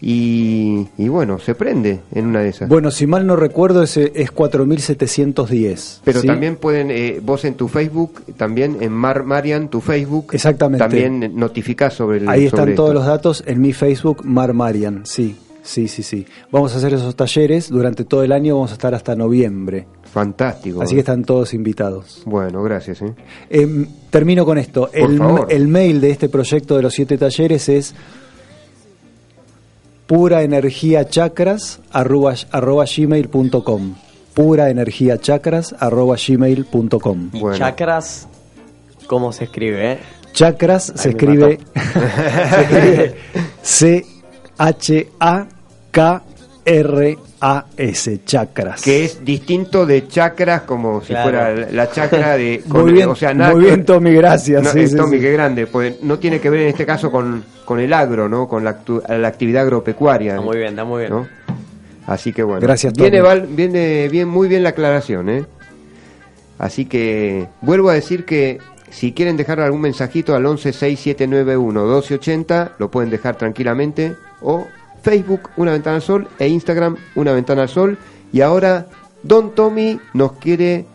[0.00, 2.68] y, y bueno, se prende en una de esas.
[2.68, 6.00] Bueno, si mal no recuerdo, ese es 4710.
[6.04, 6.26] Pero ¿sí?
[6.26, 10.84] también pueden, eh, vos en tu Facebook, también en Mar Marian, tu Facebook, Exactamente.
[10.84, 12.94] también notificás sobre el Ahí sobre están todos esto.
[13.00, 15.02] los datos en mi Facebook, Mar Marian.
[15.06, 16.24] Sí, sí, sí, sí.
[16.52, 19.86] Vamos a hacer esos talleres durante todo el año, vamos a estar hasta noviembre.
[20.04, 20.80] Fantástico.
[20.80, 22.22] Así que están todos invitados.
[22.26, 23.02] Bueno, gracias.
[23.02, 23.12] ¿eh?
[23.50, 24.82] Em, termino con esto.
[24.92, 25.46] Por El, favor.
[25.50, 27.94] el mail de este proyecto de los siete talleres es
[30.06, 33.94] puraenergiachakras arroba, arroba gmail.com
[34.34, 37.56] puraenergiachakras arroba gmail.com Y Bueno.
[37.58, 38.28] chakras,
[39.06, 39.92] ¿cómo se escribe?
[39.92, 39.98] eh?
[40.32, 41.58] Chakras se escribe,
[43.62, 44.04] se
[44.58, 45.48] escribe
[46.66, 48.82] C-H-A-K-R-A-S, chakras.
[48.82, 51.22] Que es distinto de chakras, como si Claro.
[51.24, 52.62] fuera la- chakra de.
[52.68, 54.62] Muy bien, o sea, nada muy bien, Tommy, gracias.
[54.62, 55.22] No, sí, eh, sí, Tommy, sí.
[55.22, 55.66] qué grande.
[55.66, 58.48] Pues no tiene que ver en este caso con, con el agro, ¿no?
[58.48, 58.78] Con la,
[59.08, 60.32] la actividad agropecuaria.
[60.34, 61.12] Está muy bien, está muy bien.
[61.12, 61.26] ¿no?
[62.06, 62.60] Así que bueno.
[62.60, 63.28] Gracias, viene, Tommy.
[63.28, 65.44] Val- viene bien, muy bien la aclaración, ¿eh?
[66.58, 68.58] Así que vuelvo a decir que
[68.90, 74.14] si quieren dejar algún mensajito al 1167911280, lo pueden dejar tranquilamente.
[74.40, 74.66] O
[75.04, 77.98] Facebook, Una Ventana al Sol, e Instagram, Una Ventana al Sol.
[78.32, 78.86] Y ahora,
[79.22, 80.86] Don Tommy nos quiere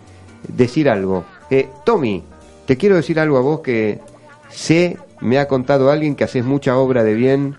[0.47, 1.23] decir algo.
[1.49, 2.23] Eh, Tommy,
[2.65, 3.99] te quiero decir algo a vos que
[4.49, 7.55] sé, me ha contado alguien que haces mucha obra de bien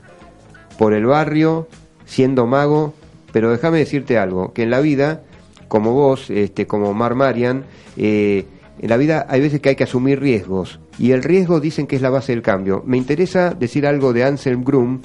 [0.76, 1.68] por el barrio,
[2.04, 2.94] siendo mago,
[3.32, 5.22] pero déjame decirte algo, que en la vida,
[5.68, 7.64] como vos, este, como Mar Marian,
[7.96, 8.46] eh,
[8.80, 11.96] en la vida hay veces que hay que asumir riesgos, y el riesgo dicen que
[11.96, 12.82] es la base del cambio.
[12.86, 15.00] Me interesa decir algo de Anselm Grum,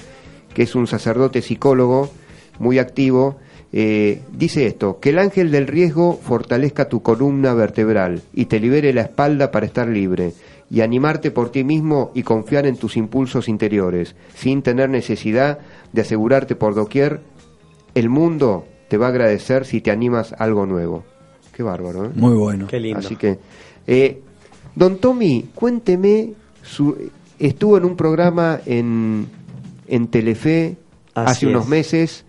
[0.56, 2.10] que es un sacerdote psicólogo
[2.58, 3.38] muy activo,
[3.72, 8.94] eh, dice esto, que el ángel del riesgo fortalezca tu columna vertebral y te libere
[8.94, 10.34] la espalda para estar libre
[10.72, 15.60] y animarte por ti mismo y confiar en tus impulsos interiores, sin tener necesidad
[15.92, 17.20] de asegurarte por doquier,
[17.94, 21.04] el mundo te va a agradecer si te animas a algo nuevo.
[21.54, 22.10] Qué bárbaro, ¿eh?
[22.16, 22.68] Muy bueno.
[22.68, 23.00] Qué lindo.
[23.00, 23.38] Así que,
[23.88, 24.22] eh,
[24.74, 29.28] don Tommy, cuénteme, su, estuvo en un programa en,
[29.88, 30.78] en Telefe
[31.14, 31.70] Así hace unos es.
[31.70, 32.26] meses.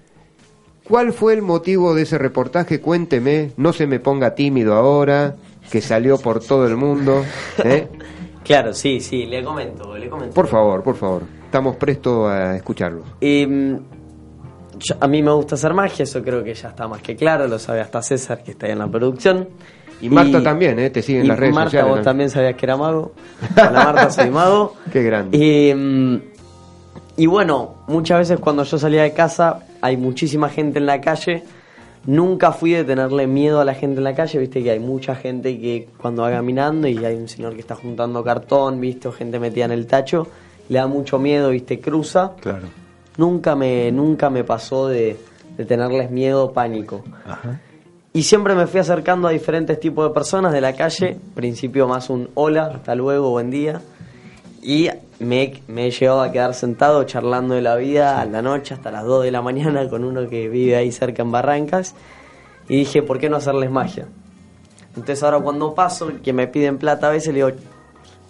[0.88, 2.80] ¿Cuál fue el motivo de ese reportaje?
[2.80, 5.34] Cuénteme, no se me ponga tímido ahora,
[5.70, 7.24] que salió por todo el mundo.
[7.64, 7.88] ¿eh?
[8.46, 10.32] Claro, sí, sí, le comento, le comento.
[10.32, 13.02] Por favor, por favor, estamos prestos a escucharlo.
[13.20, 13.76] Em,
[14.78, 17.48] yo- a mí me gusta hacer magia, eso creo que ya está más que claro,
[17.48, 19.48] lo sabe hasta César que está ahí en la producción.
[20.00, 20.90] Y Marta también, ¿eh?
[20.90, 22.04] Te sigue en y las redes Marta, sociales, vos ¿no?
[22.04, 23.14] también sabías que era mago.
[23.56, 24.76] Hola Marta, soy mago.
[24.92, 25.36] Qué grande.
[25.36, 26.20] Y, mm,
[27.16, 31.42] y bueno, muchas veces cuando yo salía de casa hay muchísima gente en la calle.
[32.04, 35.16] Nunca fui de tenerle miedo a la gente en la calle, viste que hay mucha
[35.16, 39.12] gente que cuando va caminando y hay un señor que está juntando cartón, viste, o
[39.12, 40.28] gente metida en el tacho,
[40.68, 42.32] le da mucho miedo, viste, cruza.
[42.40, 42.68] Claro.
[43.16, 45.16] Nunca me, nunca me pasó de,
[45.56, 47.02] de tenerles miedo o pánico.
[47.24, 47.60] Ajá.
[48.12, 52.08] Y siempre me fui acercando a diferentes tipos de personas de la calle, principio más
[52.08, 53.82] un hola, hasta luego, buen día.
[54.66, 54.90] Y
[55.20, 58.90] me, me he llegado a quedar sentado charlando de la vida a la noche hasta
[58.90, 61.94] las 2 de la mañana con uno que vive ahí cerca en Barrancas.
[62.68, 64.08] Y dije, ¿por qué no hacerles magia?
[64.96, 67.50] Entonces ahora cuando paso, que me piden plata a veces le digo,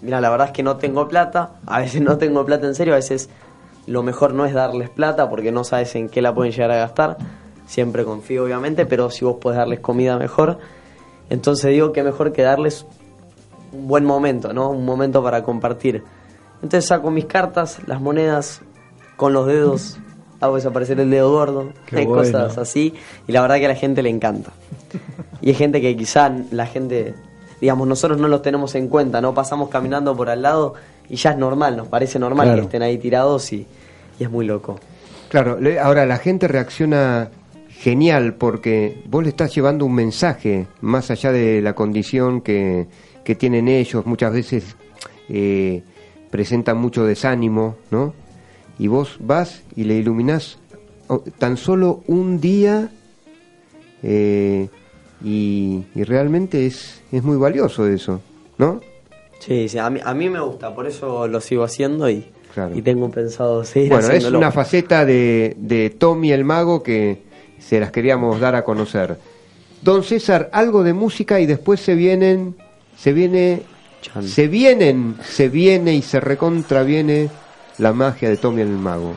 [0.03, 2.93] mira, la verdad es que no tengo plata, a veces no tengo plata en serio,
[2.93, 3.31] a veces
[3.87, 6.77] lo mejor no es darles plata porque no sabes en qué la pueden llegar a
[6.77, 7.17] gastar,
[7.67, 10.59] siempre confío obviamente, pero si vos podés darles comida mejor,
[11.31, 12.85] entonces digo que mejor que darles
[13.73, 14.69] un buen momento, ¿no?
[14.69, 16.05] Un momento para compartir.
[16.63, 18.63] Entonces saco mis cartas, las monedas,
[19.17, 19.99] con los dedos,
[20.41, 22.23] hago desaparecer el dedo gordo, Qué hay bueno.
[22.23, 22.95] cosas así,
[23.27, 24.51] y la verdad que a la gente le encanta.
[25.41, 27.15] Y hay gente que quizá la gente,
[27.61, 29.35] digamos, nosotros no los tenemos en cuenta, ¿no?
[29.35, 30.75] Pasamos caminando por al lado
[31.09, 32.61] y ya es normal, nos parece normal Claro.
[32.63, 33.67] que estén ahí tirados y,
[34.19, 34.79] y es muy loco.
[35.29, 37.31] Claro, ahora la gente reacciona
[37.69, 42.87] genial porque vos le estás llevando un mensaje más allá de la condición que,
[43.25, 44.07] que tienen ellos.
[44.07, 44.77] Muchas veces
[45.29, 45.83] eh,
[46.31, 48.15] presentan mucho desánimo, ¿no?
[48.79, 50.59] Y vos vas y le iluminás
[51.39, 52.91] tan solo un día
[54.03, 54.69] eh,
[55.25, 58.21] y, y realmente es, es muy valioso eso,
[58.59, 58.81] ¿no?
[59.39, 62.75] Sí, sí, a mí, a mí me gusta, por eso lo sigo haciendo y, Claro.
[62.75, 67.23] y tengo pensado seguir Bueno, es una faceta de, de Tommy el Mago que
[67.59, 69.19] se las queríamos dar a conocer.
[69.83, 72.57] Don César, algo de música y después se vienen,
[72.97, 73.63] se viene,
[74.23, 77.29] Se vienen, se viene y se recontraviene
[77.79, 79.15] la magia de Tommy el Mago.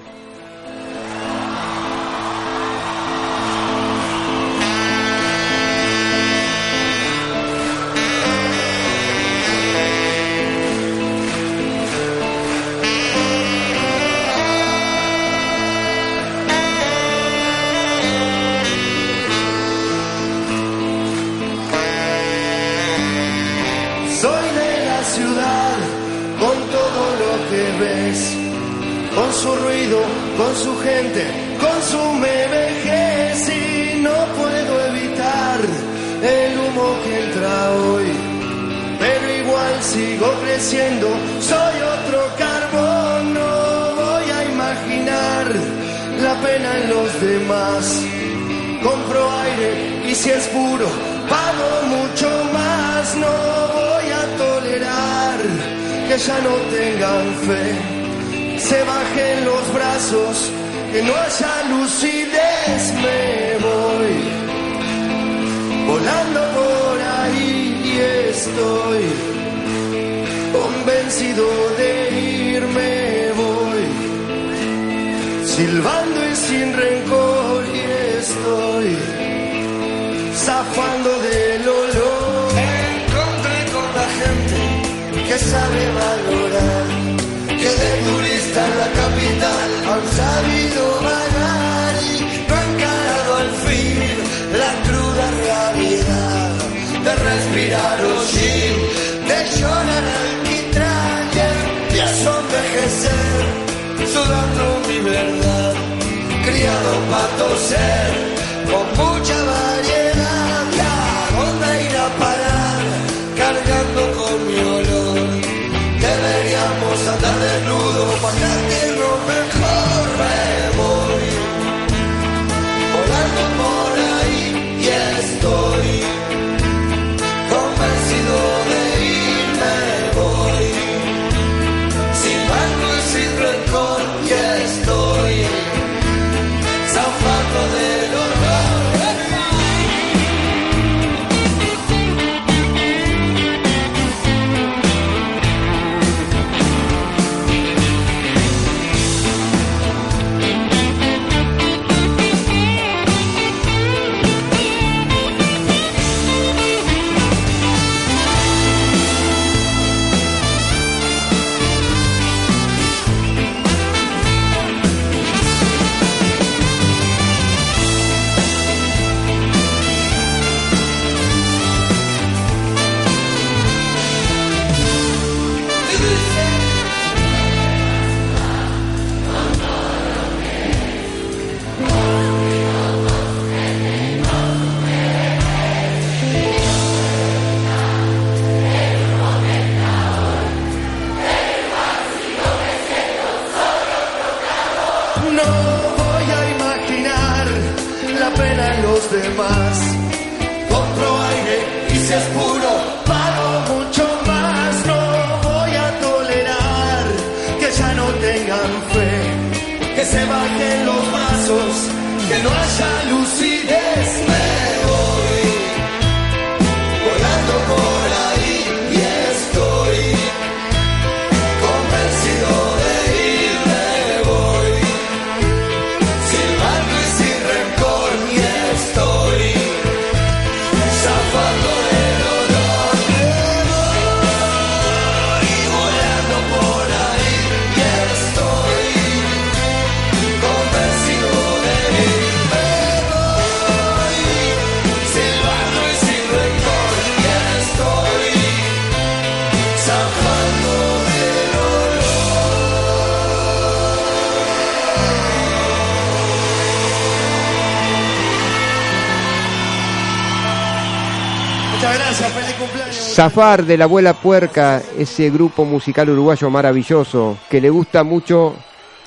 [262.91, 268.55] Zafar de la Abuela Puerca, ese grupo musical uruguayo maravilloso que le gusta mucho,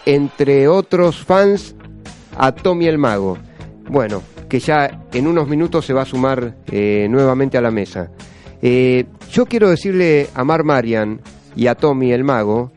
[0.04, 1.74] entre otros fans,
[2.36, 3.38] a Tommy el Mago.
[3.88, 8.10] Bueno, que ya en unos minutos se va a sumar eh, nuevamente a la mesa.
[8.60, 11.20] Eh, yo quiero decirle a Mar Marian
[11.56, 12.70] y a Tommy el Mago,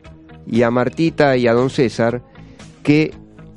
[0.46, 2.22] y a Martita y a Don César,
[2.82, 3.12] que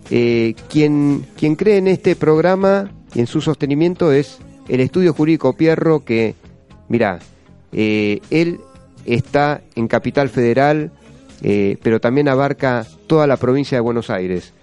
[0.09, 5.53] eh, quien, quien cree en este programa y en su sostenimiento es el Estudio Jurídico
[5.53, 6.35] Pierro, que,
[6.89, 7.19] mira,
[7.71, 8.59] eh, él
[9.05, 10.91] está en Capital Federal,
[11.41, 14.53] eh, pero también abarca toda la provincia de Buenos Aires.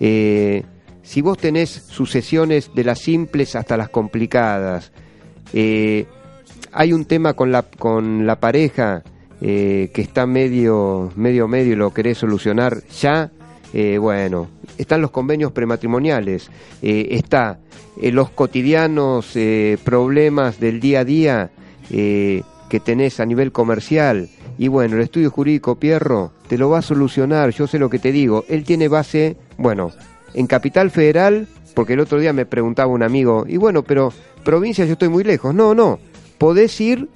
[0.00, 0.64] Eh,
[1.02, 4.92] si vos tenés sucesiones de las simples hasta las complicadas,
[6.72, 9.02] hay un tema con la, con la pareja
[9.40, 13.30] que está medio, medio, medio y lo querés solucionar ya,
[14.00, 16.50] bueno, están los convenios prematrimoniales,
[16.82, 17.60] eh, está
[18.02, 19.38] los cotidianos
[19.84, 21.50] problemas del día a día
[21.90, 24.28] eh, que tenés a nivel comercial.
[24.58, 27.98] Y bueno, el estudio jurídico Pierro te lo va a solucionar, yo sé lo que
[27.98, 28.44] te digo.
[28.48, 29.92] Él tiene base, bueno,
[30.34, 34.12] en Capital Federal, porque el otro día me preguntaba un amigo, y bueno, pero
[34.44, 35.54] provincia yo estoy muy lejos.
[35.54, 35.98] No, no,
[36.38, 37.08] podés ir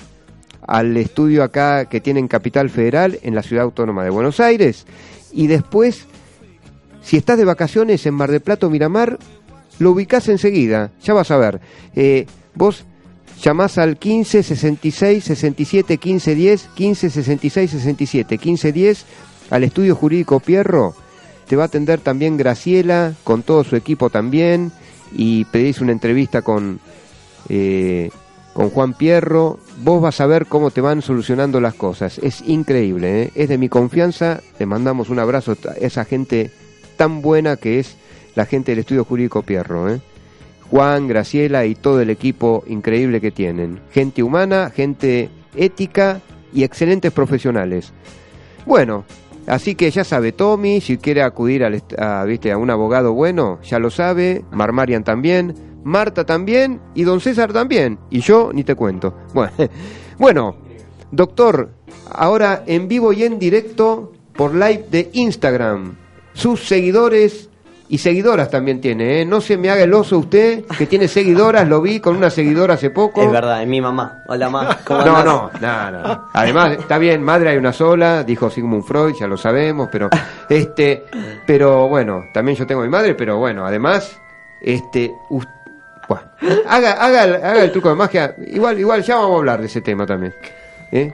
[0.66, 4.86] al estudio acá que tiene en Capital Federal, en la Ciudad Autónoma de Buenos Aires,
[5.32, 6.06] y después,
[7.02, 9.18] si estás de vacaciones en Mar del Plata Miramar,
[9.78, 11.60] lo ubicás enseguida, ya vas a ver.
[11.94, 12.84] Eh, vos
[13.42, 19.04] llamás al 15 66 67 15 10, 15 66 67 15 10,
[19.50, 20.94] al estudio jurídico Pierro.
[21.46, 24.70] Te va a atender también Graciela, con todo su equipo también,
[25.12, 26.78] y pedís una entrevista con,
[27.48, 28.10] eh,
[28.52, 29.58] con Juan Pierro.
[29.82, 32.18] Vos vas a ver cómo te van solucionando las cosas.
[32.18, 33.30] Es increíble, ¿eh?
[33.34, 34.40] es de mi confianza.
[34.58, 36.52] Le mandamos un abrazo a esa gente
[36.96, 37.96] tan buena que es
[38.36, 39.92] la gente del estudio jurídico Pierro.
[39.92, 40.00] ¿eh?
[40.70, 43.80] Juan, Graciela y todo el equipo increíble que tienen.
[43.90, 46.20] Gente humana, gente ética
[46.52, 47.92] y excelentes profesionales.
[48.66, 49.04] Bueno,
[49.46, 52.52] así que ya sabe Tommy, si quiere acudir al a, ¿viste?
[52.52, 57.98] a un abogado bueno, ya lo sabe, Marmarian también, Marta también y don César también,
[58.10, 59.14] y yo ni te cuento.
[60.18, 60.56] Bueno
[61.10, 61.70] doctor,
[62.10, 65.96] ahora en vivo y en directo por live de Instagram,
[66.32, 67.49] sus seguidores
[67.90, 69.24] y seguidoras también tiene, ¿eh?
[69.26, 72.74] No se me haga el oso usted, que tiene seguidoras, lo vi con una seguidora
[72.74, 73.20] hace poco.
[73.20, 74.22] Es verdad, es mi mamá.
[74.28, 74.78] Hola, mamá.
[74.86, 76.28] ¿Cómo No, no, no, no.
[76.32, 80.08] Además, está bien, madre hay una sola, dijo Sigmund Freud, ya lo sabemos, pero
[80.48, 81.04] este,
[81.46, 84.16] pero bueno, también yo tengo mi madre, pero bueno, además,
[84.62, 85.46] este, us-
[86.08, 86.24] bueno,
[86.68, 89.66] haga, haga, el- haga el truco de magia, igual, igual ya vamos a hablar de
[89.66, 90.32] ese tema también.
[90.92, 91.12] ¿eh?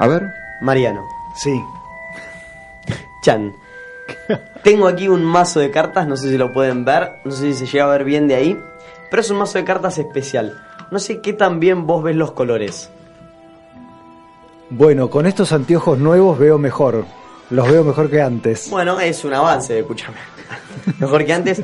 [0.00, 0.28] A ver,
[0.60, 1.06] Mariano.
[1.36, 1.60] Sí.
[3.22, 3.52] Chan.
[4.62, 7.54] Tengo aquí un mazo de cartas, no sé si lo pueden ver, no sé si
[7.54, 8.60] se llega a ver bien de ahí,
[9.10, 10.60] pero es un mazo de cartas especial.
[10.90, 12.90] No sé qué tan bien vos ves los colores.
[14.70, 17.04] Bueno, con estos anteojos nuevos veo mejor.
[17.50, 18.68] Los veo mejor que antes.
[18.70, 20.18] Bueno, es un avance, escúchame.
[20.98, 21.62] Mejor que antes.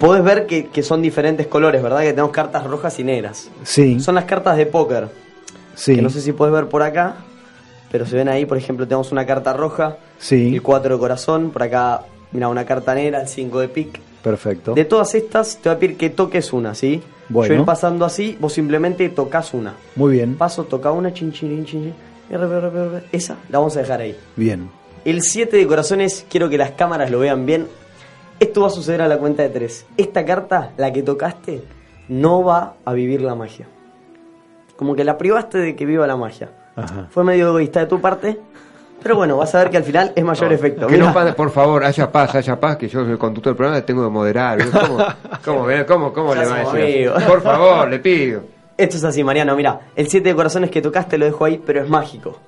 [0.00, 2.00] Podés ver que, que son diferentes colores, ¿verdad?
[2.00, 3.48] Que tenemos cartas rojas y negras.
[3.62, 5.08] Sí, Son las cartas de póker.
[5.74, 7.16] sí, Que no sé si puedes ver por acá,
[7.90, 11.50] pero se ven ahí, por ejemplo, tenemos una carta roja, sí, el 4 de corazón,
[11.50, 14.00] por acá, mira, una carta negra, el 5 de pic.
[14.22, 14.74] perfecto.
[14.74, 17.02] De todas estas, te voy a pedir que toques una, ¿sí?
[17.28, 17.54] Bueno.
[17.54, 19.74] Yo ir pasando así, vos simplemente tocas una.
[19.96, 21.94] Muy bien, Paso, toca una, chin, chin, chin.
[23.12, 24.16] Esa la vamos a dejar ahí.
[24.36, 24.68] bien.
[25.04, 27.68] El 7 de corazones, quiero que las cámaras lo vean bien.
[28.40, 29.86] Esto va a suceder a la cuenta de 3.
[29.96, 31.62] Esta carta, la que tocaste,
[32.08, 33.68] no va a vivir la magia.
[34.74, 36.50] Como que la privaste de que viva la magia.
[36.76, 37.06] Ajá.
[37.10, 38.38] Fue medio egoísta de tu parte,
[39.02, 40.86] pero bueno, vas a ver que al final es mayor efecto.
[40.86, 43.80] que no por favor, haya paz, haya paz, que yo soy el conductor del programa,
[43.82, 44.58] tengo que moderar.
[45.44, 47.08] ¿Cómo, cómo, cómo, le va a decir?
[47.08, 47.22] amigos.
[47.22, 48.42] Por favor, le pido.
[48.76, 51.80] Esto es así, Mariano, mira, el 7 de corazones que tocaste lo dejo ahí, pero
[51.80, 52.38] es mágico.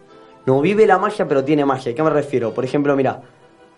[0.45, 1.93] No vive la magia, pero tiene magia.
[1.93, 2.53] ¿A qué me refiero?
[2.53, 3.22] Por ejemplo, mira,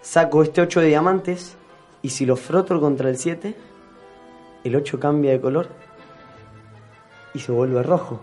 [0.01, 1.57] saco este 8 de diamantes
[2.03, 3.55] y si lo froto contra el 7,
[4.65, 5.69] el 8 cambia de color
[7.35, 8.21] y se vuelve rojo.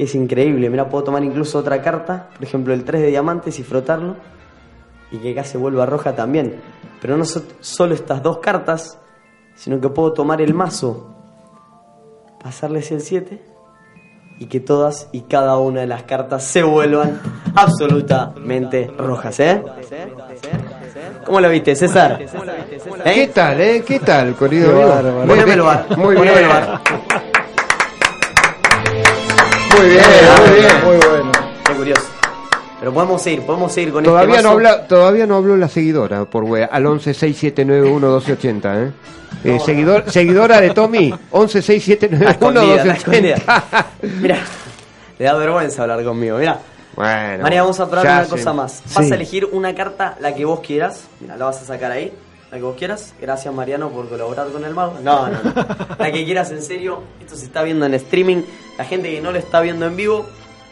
[0.00, 0.70] Que es increíble.
[0.70, 4.16] Mira, puedo tomar incluso otra carta, por ejemplo, el 3 de diamantes y frotarlo
[5.10, 6.58] y que acá se vuelva roja también.
[7.02, 8.96] Pero no so- solo estas dos cartas,
[9.54, 11.14] sino que puedo tomar el mazo
[12.42, 13.42] pasarles el 7
[14.38, 17.20] y que todas y cada una de las cartas se vuelvan
[17.54, 19.62] absolutamente rojas, ¿eh?
[21.26, 22.22] ¿Cómo lo viste, César?
[23.04, 23.12] ¿Eh?
[23.14, 23.84] ¿Qué tal, eh?
[23.86, 24.72] ¿Qué tal, querido.
[25.26, 25.58] Muy bien,
[25.98, 27.29] Muy bien.
[29.76, 30.02] Muy bien,
[30.46, 30.84] muy bien.
[30.84, 31.32] Muy bueno.
[31.66, 32.02] Qué curioso.
[32.78, 36.24] Pero podemos seguir, podemos seguir con Todavía este no, habla, todavía no habló la seguidora
[36.24, 38.92] por wea, al 1167911280, ¿eh?
[39.44, 43.36] Eh, seguidor, seguidora de Tommy, Está escondida, está escondida.
[43.36, 43.84] 1167911280.
[44.20, 44.38] Mira,
[45.18, 46.38] le da vergüenza hablar conmigo.
[46.38, 46.58] Mira,
[46.96, 48.82] Bueno, María, vamos a probar una cosa más.
[48.94, 49.12] Vas Sí.
[49.12, 51.04] a elegir una carta, la que vos quieras.
[51.20, 52.12] Mira, la vas a sacar ahí.
[52.50, 53.14] La que vos quieras.
[53.20, 54.98] Gracias, Mariano, por colaborar con el mago.
[55.02, 55.54] No, no, no.
[55.98, 57.02] La que quieras, en serio.
[57.20, 58.42] Esto se está viendo en streaming.
[58.76, 60.26] La gente que no lo está viendo en vivo,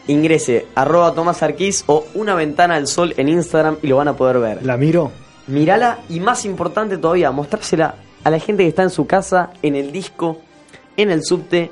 [0.07, 4.17] ingrese arroba Tomás Arquís o una ventana al sol en Instagram y lo van a
[4.17, 4.65] poder ver.
[4.65, 5.11] ¿La miro?
[5.47, 9.75] Mirala y más importante todavía, mostrársela a la gente que está en su casa, en
[9.75, 10.41] el disco,
[10.97, 11.71] en el subte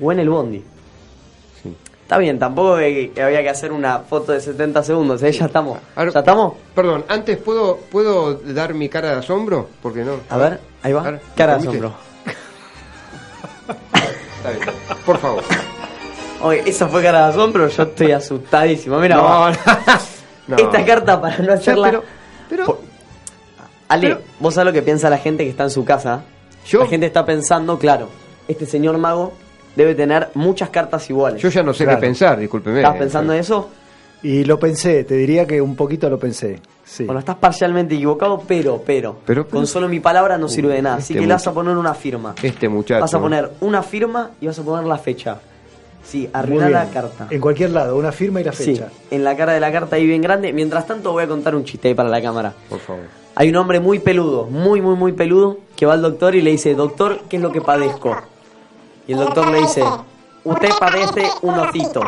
[0.00, 0.64] o en el bondi.
[2.04, 5.32] Está bien, tampoco que, que había que hacer una foto de 70 segundos, ¿eh?
[5.32, 5.78] ya estamos.
[5.96, 6.52] Ahora- ¿Ya estamos?
[6.74, 10.16] Perdón, antes puedo puedo dar mi cara de asombro, porque no.
[10.28, 11.02] A ver, ahí va.
[11.02, 11.94] Ver, Cara de asombro.
[14.36, 14.62] Está bien.
[15.06, 15.42] Por favor.
[16.42, 18.98] Oye, esa fue cara de asombro, yo estoy asustadísimo.
[18.98, 19.48] Mira, No,
[20.58, 21.86] esta carta para no hacerla...
[21.88, 22.02] pero,
[22.50, 22.80] pero
[23.88, 26.22] Ale, Pero- vos sabés lo que piensa la gente que está en su casa.
[26.66, 28.08] Yo- La gente está pensando, claro,
[28.46, 29.32] este señor mago
[29.76, 31.40] debe tener muchas cartas iguales.
[31.42, 31.98] yo ya no sé Claro.
[32.00, 32.80] qué pensar, discúlpeme.
[32.80, 33.70] ¿Estás pensando en eso?
[34.22, 36.58] Y lo pensé, te diría que un poquito lo pensé.
[36.84, 37.04] Sí.
[37.04, 40.96] Bueno, estás parcialmente equivocado, pero, pero, Pero- con solo mi palabra no sirve de nada.
[40.96, 42.34] Así este que le vas a poner una firma.
[42.42, 43.00] Este muchacho.
[43.02, 45.38] Vas a poner una firma y vas a poner la fecha.
[46.02, 47.26] Sí, arruinar la carta.
[47.30, 48.88] En cualquier lado, una firma y la Sí, fecha.
[49.10, 50.52] en la cara de la carta ahí bien grande.
[50.52, 52.52] Mientras tanto voy a contar un chiste ahí para la cámara.
[52.68, 53.04] Por favor.
[53.36, 56.50] Hay un hombre muy peludo, muy, muy, muy peludo, que va al doctor y le
[56.50, 58.16] dice, doctor, ¿qué es lo que padezco?
[59.06, 59.82] Y el doctor le dice,
[60.44, 62.02] usted padece un osito.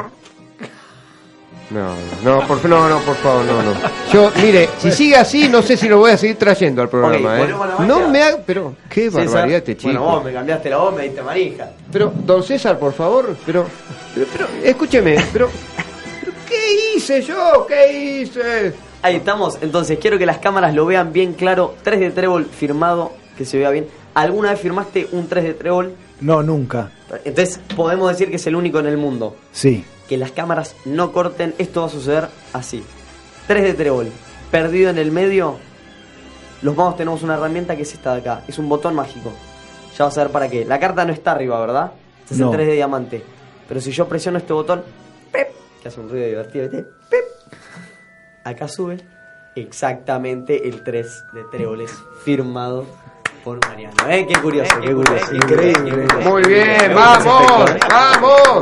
[1.69, 3.73] No, no, no, por, no, no, por favor, no, no.
[4.13, 7.17] Yo, mire, si sigue así, no sé si lo voy a seguir trayendo al programa,
[7.17, 7.39] Ok, ¿eh?
[7.41, 9.89] volvemos a la No me haga, pero qué César, barbaridad este chico.
[9.89, 11.71] Bueno, vos me cambiaste la voz, me diste manija.
[11.91, 13.67] Pero, don César, por favor, pero,
[14.15, 15.51] pero, pero, escúcheme, pero,
[16.21, 17.67] pero, ¿qué hice yo?
[17.67, 18.73] ¿Qué hice?
[19.03, 21.75] Ahí estamos, entonces quiero que las cámaras lo vean bien claro.
[21.83, 23.89] 3 de trébol firmado, que se vea bien.
[24.15, 25.95] ¿Alguna vez firmaste un 3 de trébol?
[26.21, 26.91] No, nunca.
[27.25, 29.37] Entonces podemos decir que es el único en el mundo.
[29.53, 29.85] Sí.
[30.09, 32.83] Que las cámaras no corten, esto va a suceder así.
[33.49, 34.09] 3 de trébol,
[34.51, 35.57] perdido en el medio.
[36.63, 38.43] Los magos tenemos una herramienta que es esta de acá.
[38.49, 39.33] Es un botón mágico.
[39.99, 40.65] Ya vas a ver para qué.
[40.65, 41.93] La carta no está arriba, ¿verdad?
[42.31, 42.47] Es No.
[42.51, 43.23] el 3 de diamante.
[43.69, 44.83] Pero si yo presiono este botón,
[45.33, 45.49] ¡pep!
[45.83, 46.71] que hace un ruido divertido.
[48.45, 48.99] Acá sube
[49.57, 51.93] exactamente el 3 de tréboles
[52.25, 52.87] firmado
[53.47, 53.95] por Mariano.
[54.09, 54.27] ¿Eh?
[54.29, 55.35] Qué curioso, qué curioso.
[55.37, 56.07] Increíble.
[56.25, 57.79] Muy bien, vamos, ¿eh?
[57.89, 58.61] vamos.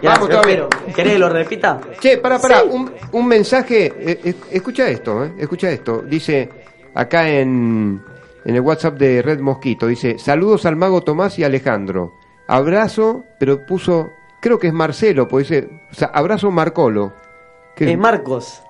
[0.00, 0.68] Ya, Vamos espero.
[0.94, 1.80] ¿Querés que lo repita?
[1.98, 6.02] Che, para, para, un, un mensaje, eh, eh, escucha esto, eh, escucha esto.
[6.06, 6.48] Dice
[6.94, 8.00] acá en,
[8.44, 12.14] en el WhatsApp de Red Mosquito, dice, saludos al mago Tomás y Alejandro.
[12.46, 17.12] Abrazo, pero puso, creo que es Marcelo, pues dice, o sea, abrazo Marcolo.
[17.74, 18.62] ¿Qué- Es Marcos.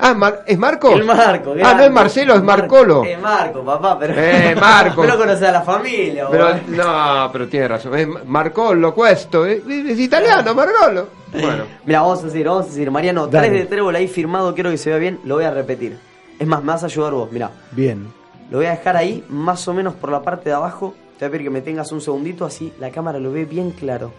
[0.00, 0.90] Ah, Mar- ¿es Marco?
[0.92, 1.50] El Marco.
[1.52, 1.74] Ah, grande.
[1.82, 3.04] no es Marcelo, es Mar- Marcolo.
[3.04, 4.14] Es Marco, papá, pero.
[4.16, 5.02] Eh, Marco.
[5.02, 7.98] Pero conoces a la familia, Pero, no, pero tiene razón.
[7.98, 9.44] Es Marcolo, questo.
[9.44, 11.08] eh, Es italiano, Marcolo.
[11.32, 11.64] Bueno.
[11.84, 13.48] Mira, vamos a decir, vamos a decir, Mariano, Dale.
[13.48, 15.98] 3 de trébol ahí firmado, quiero que se vea bien, lo voy a repetir.
[16.38, 17.50] Es más, me vas a ayudar vos, mira.
[17.72, 18.06] Bien.
[18.50, 20.94] Lo voy a dejar ahí, más o menos por la parte de abajo.
[21.18, 23.72] Te voy a pedir que me tengas un segundito, así la cámara lo ve bien
[23.72, 24.12] claro.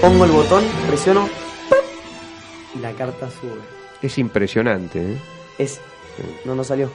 [0.00, 1.22] Pongo el botón, presiono.
[1.68, 1.78] ¡pum!
[2.76, 3.77] Y la carta sube.
[4.02, 5.16] Es impresionante, ¿eh?
[5.58, 5.80] Es.
[6.44, 6.90] No, no salió.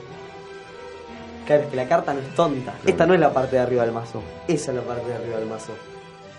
[1.46, 2.74] Claro, es que la carta no es tonta.
[2.86, 4.22] Esta no es la parte de arriba del mazo.
[4.48, 5.74] Esa es la parte de arriba del mazo.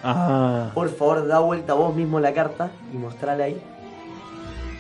[0.03, 3.61] Ah, Por favor, da vuelta vos mismo la carta y mostrala ahí.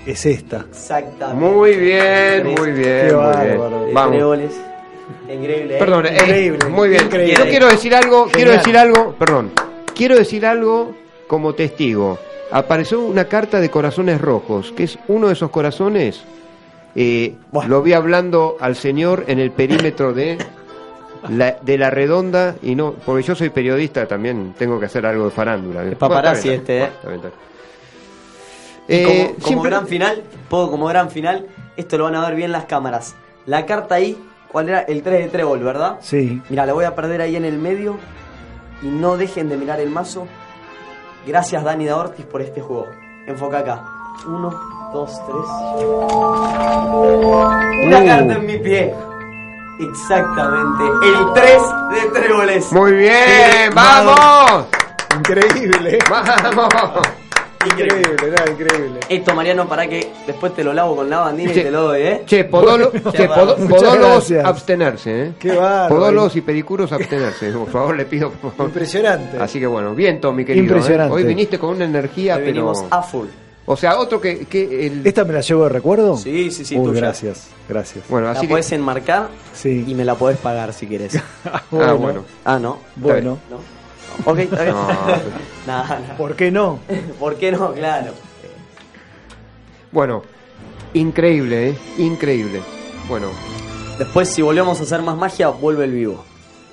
[0.06, 0.64] es esta.
[0.68, 1.44] Exactamente.
[1.46, 3.94] Muy bien, muy bien, Qué muy bien.
[3.94, 4.52] Vamos.
[5.28, 5.78] Increíble, ¿eh?
[5.78, 7.04] Perdón, eh, Increíble, muy bien.
[7.04, 7.36] increíble.
[7.36, 9.52] Yo quiero decir algo, quiero decir algo, perdón.
[9.94, 10.94] Quiero decir algo
[11.26, 12.18] como testigo.
[12.50, 16.22] Apareció una carta de corazones rojos, que es uno de esos corazones.
[16.94, 17.68] eh, Bueno.
[17.70, 20.38] Lo vi hablando al señor en el perímetro de
[21.28, 25.24] la, de la redonda y no, porque yo soy periodista también tengo que hacer algo
[25.24, 25.82] de farándula.
[25.84, 26.88] Es paparazzi Bueno, este, ¿eh?
[28.88, 32.36] Eh, como, como siempre- gran final, puedo como gran final, esto lo van a ver
[32.36, 33.14] bien las cámaras.
[33.46, 34.16] La carta ahí,
[34.52, 34.80] ¿cuál era?
[34.82, 35.96] El 3 de trébol, ¿verdad?
[36.02, 36.40] Sí.
[36.50, 37.96] Mira, la voy a perder ahí en el medio.
[38.82, 40.26] Y no dejen de mirar el mazo.
[41.26, 42.86] Gracias Dani da Ortiz por este juego.
[43.26, 43.82] Enfoca acá.
[44.26, 44.50] Uno,
[44.92, 45.48] dos, tres.
[47.86, 48.06] Una Uh.
[48.06, 48.94] carta en mi pie.
[49.80, 50.84] Exactamente.
[51.02, 52.72] El 3 de tréboles.
[52.72, 53.14] Muy bien,
[53.70, 54.66] Sí, vamos,
[55.18, 55.98] Increíble.
[56.08, 57.08] vamos.
[57.66, 59.00] Increíble, increíble, increíble.
[59.08, 62.02] Esto, Mariano, para que después te lo lavo con la bandina y te lo doy,
[62.02, 62.22] ¿eh?
[62.26, 65.32] Che, podolo, che, podolos abstenerse, ¿eh?
[65.38, 68.32] Qué barba, Podolos y pedicuros abstenerse, por favor, le pido.
[68.58, 69.38] Impresionante.
[69.38, 70.64] Así que bueno, bien, Tommy, querido.
[70.64, 70.68] ¿eh?
[70.68, 71.14] Impresionante.
[71.14, 72.72] Hoy viniste con una energía, Hoy pero.
[72.90, 73.26] a full.
[73.66, 74.44] O sea, otro que.
[74.44, 76.16] que ¿Esta me la llevo de recuerdo?
[76.16, 76.76] Sí, sí, sí.
[76.76, 76.94] Uy.
[76.96, 78.04] Gracias, gracias.
[78.08, 78.48] Bueno, así la que...
[78.48, 79.84] podés enmarcar sí.
[79.86, 81.16] y me la podés pagar si querés.
[81.44, 82.24] ah, ah bueno.
[82.44, 82.78] Ah, no.
[82.96, 83.38] Bueno.
[84.24, 84.64] Ok, está.
[85.66, 85.84] No.
[86.18, 86.78] ¿Por qué no?
[87.18, 87.72] ¿Por qué no?
[87.72, 88.12] Claro.
[89.92, 90.22] Bueno,
[90.92, 91.78] increíble, ¿eh?
[91.98, 92.62] Increíble.
[93.08, 93.28] Bueno.
[93.98, 96.24] Después, si volvemos a hacer más magia, vuelve el vivo.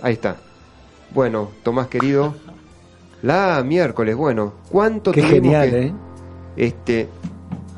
[0.01, 0.37] Ahí está.
[1.11, 2.35] Bueno, Tomás querido.
[3.21, 4.53] La miércoles, bueno.
[4.69, 5.93] ¿Cuánto qué tuvimos genial, que, ¿eh?
[6.57, 7.07] Este,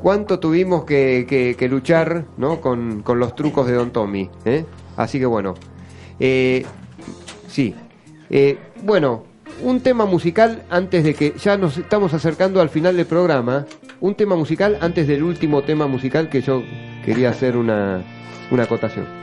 [0.01, 2.61] ¿Cuánto tuvimos que, que luchar ¿no?
[2.61, 4.29] Con, con, los trucos de Don Tommy?
[4.45, 4.65] ¿eh?
[4.95, 5.55] Así que bueno.
[6.19, 6.65] Eh,
[7.47, 7.75] sí.
[8.29, 9.23] Eh, bueno,
[9.61, 13.65] un tema musical antes de que ya nos estamos acercando al final del programa.
[13.99, 16.63] Un tema musical antes del último tema musical que yo
[17.05, 18.01] quería hacer una,
[18.51, 19.22] una acotación.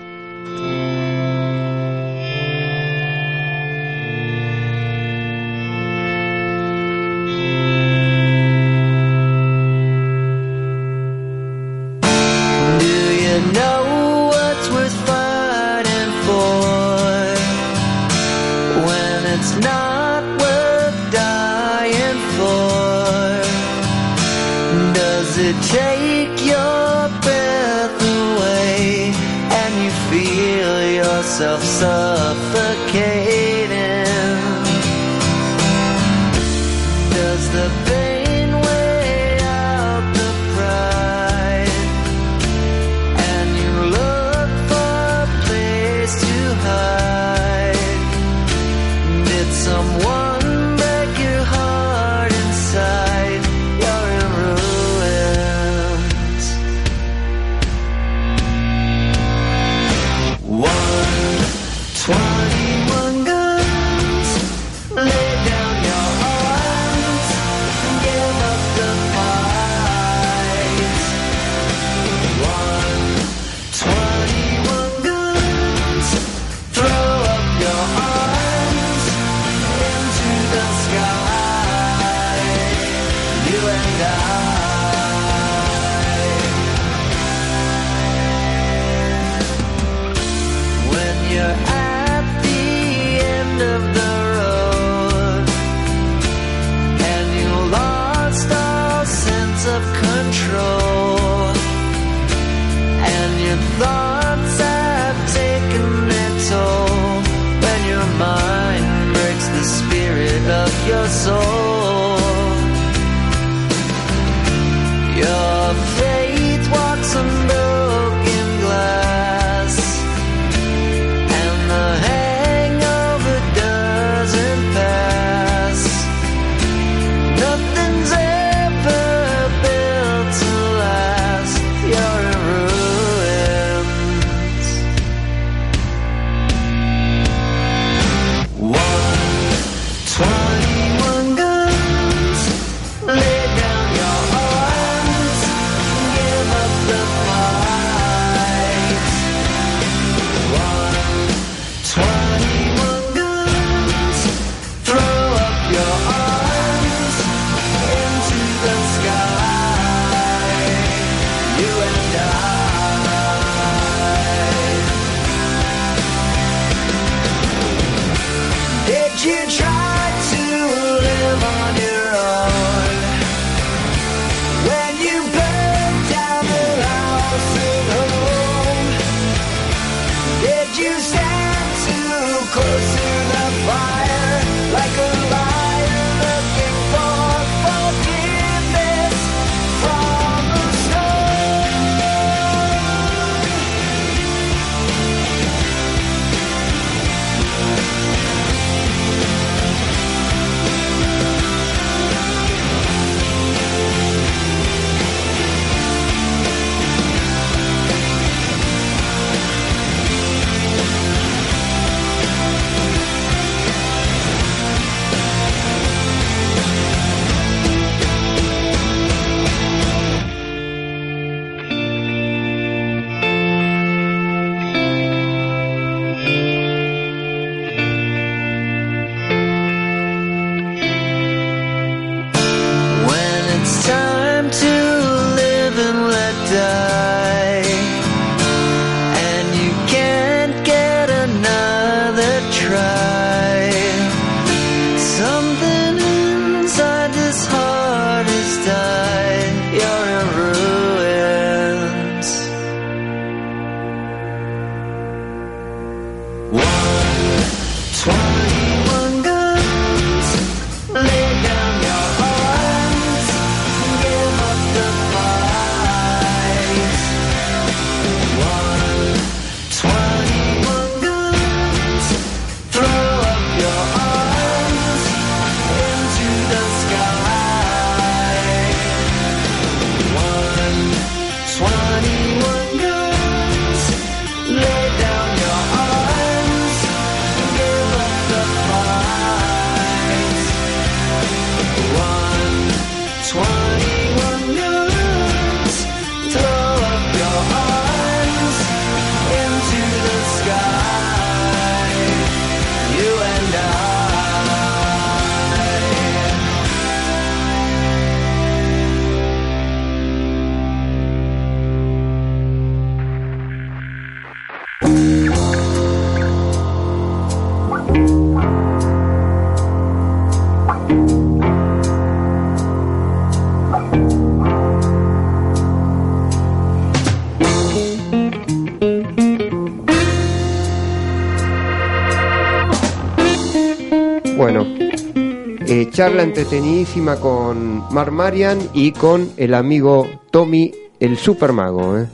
[336.00, 342.06] Charla entretenidísima con Mar Marian y con el amigo Tommy, el super mago, ¿eh?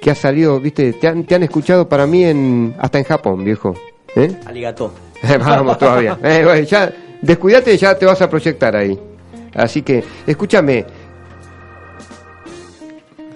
[0.00, 3.44] que ha salido, viste, te han, te han escuchado para mí en hasta en Japón,
[3.44, 3.74] viejo.
[4.14, 4.40] ¿eh?
[4.46, 4.90] Aligato.
[5.38, 6.18] Vamos todavía.
[6.24, 8.98] Eh, bueno, ya, descuídate, ya te vas a proyectar ahí.
[9.54, 10.86] Así que, escúchame.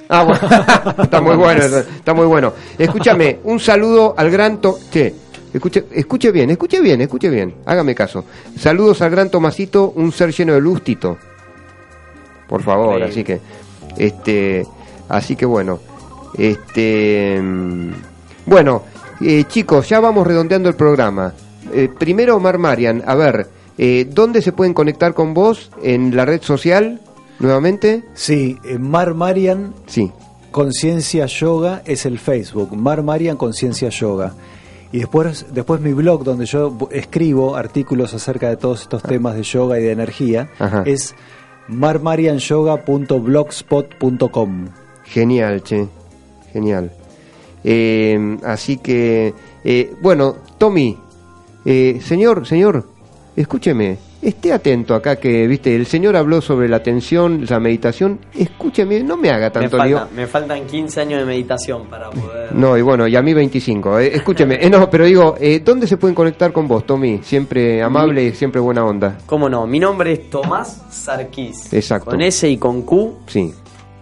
[0.08, 0.40] Ah, bueno,
[1.02, 2.54] está muy bueno, está muy bueno.
[2.78, 4.62] Escúchame, un saludo al gran...
[4.62, 5.14] To che,
[5.52, 8.24] escuche, escuche bien, escuche bien, escuche bien, hágame caso.
[8.58, 11.16] Saludos al gran Tomasito, un ser lleno de luz, Tito.
[12.48, 13.10] Por favor, Increíble.
[13.10, 13.40] así que,
[13.96, 14.66] este,
[15.08, 15.78] así que bueno,
[16.36, 17.90] este, mm,
[18.46, 18.82] bueno,
[19.20, 21.32] eh, chicos, ya vamos redondeando el programa.
[21.72, 23.46] Eh, primero, Omar Marian, a ver,
[23.78, 25.70] eh, ¿dónde se pueden conectar con vos?
[25.82, 27.00] ¿En la red social?
[27.38, 28.04] Nuevamente.
[28.14, 30.10] Sí, eh, Mar Marian Sí.
[30.50, 34.34] Conciencia Yoga es el Facebook, Mar Marian Conciencia Yoga.
[34.92, 39.42] Y después, después mi blog, donde yo escribo artículos acerca de todos estos temas de
[39.44, 40.82] yoga y de energía, Ajá.
[40.84, 41.14] es
[41.68, 44.68] marmarianyoga.blogspot.com.
[45.04, 45.86] Genial, che.
[46.52, 46.90] Genial.
[47.62, 49.32] Eh, así que,
[49.64, 50.96] eh, bueno, Tommy,
[51.64, 52.86] eh, señor, señor,
[53.36, 59.02] escúcheme, esté atento acá que, viste, el señor habló sobre la atención, la meditación, escúcheme,
[59.02, 59.98] no me haga Me, tanto lío.
[59.98, 62.54] falta- me faltan 15 años de meditación para poder...
[62.54, 63.98] No, y bueno, y a mí 25.
[63.98, 67.20] eh, escúcheme, eh, no, pero digo, eh, ¿dónde se pueden conectar con vos, Tommy?
[67.22, 69.18] Siempre amable y siempre buena onda.
[69.26, 69.66] ¿Cómo no?
[69.66, 71.72] Mi nombre es Tomás Sarkis.
[71.72, 72.10] Exacto.
[72.10, 73.20] Con S y con Q.
[73.26, 73.54] Sí.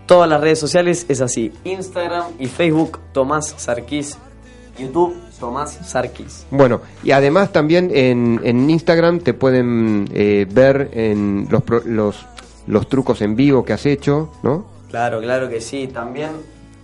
[0.07, 1.53] Todas las redes sociales es así.
[1.65, 4.17] Instagram y Facebook Tomás Sarkis.
[4.79, 6.47] YouTube Tomás Sarkis.
[6.51, 12.27] Bueno, y además también en, en Instagram te pueden eh, ver en los, pro- los,
[12.67, 14.67] los trucos en vivo que has hecho, ¿no?
[14.91, 15.89] Claro, claro que sí.
[15.89, 16.31] También,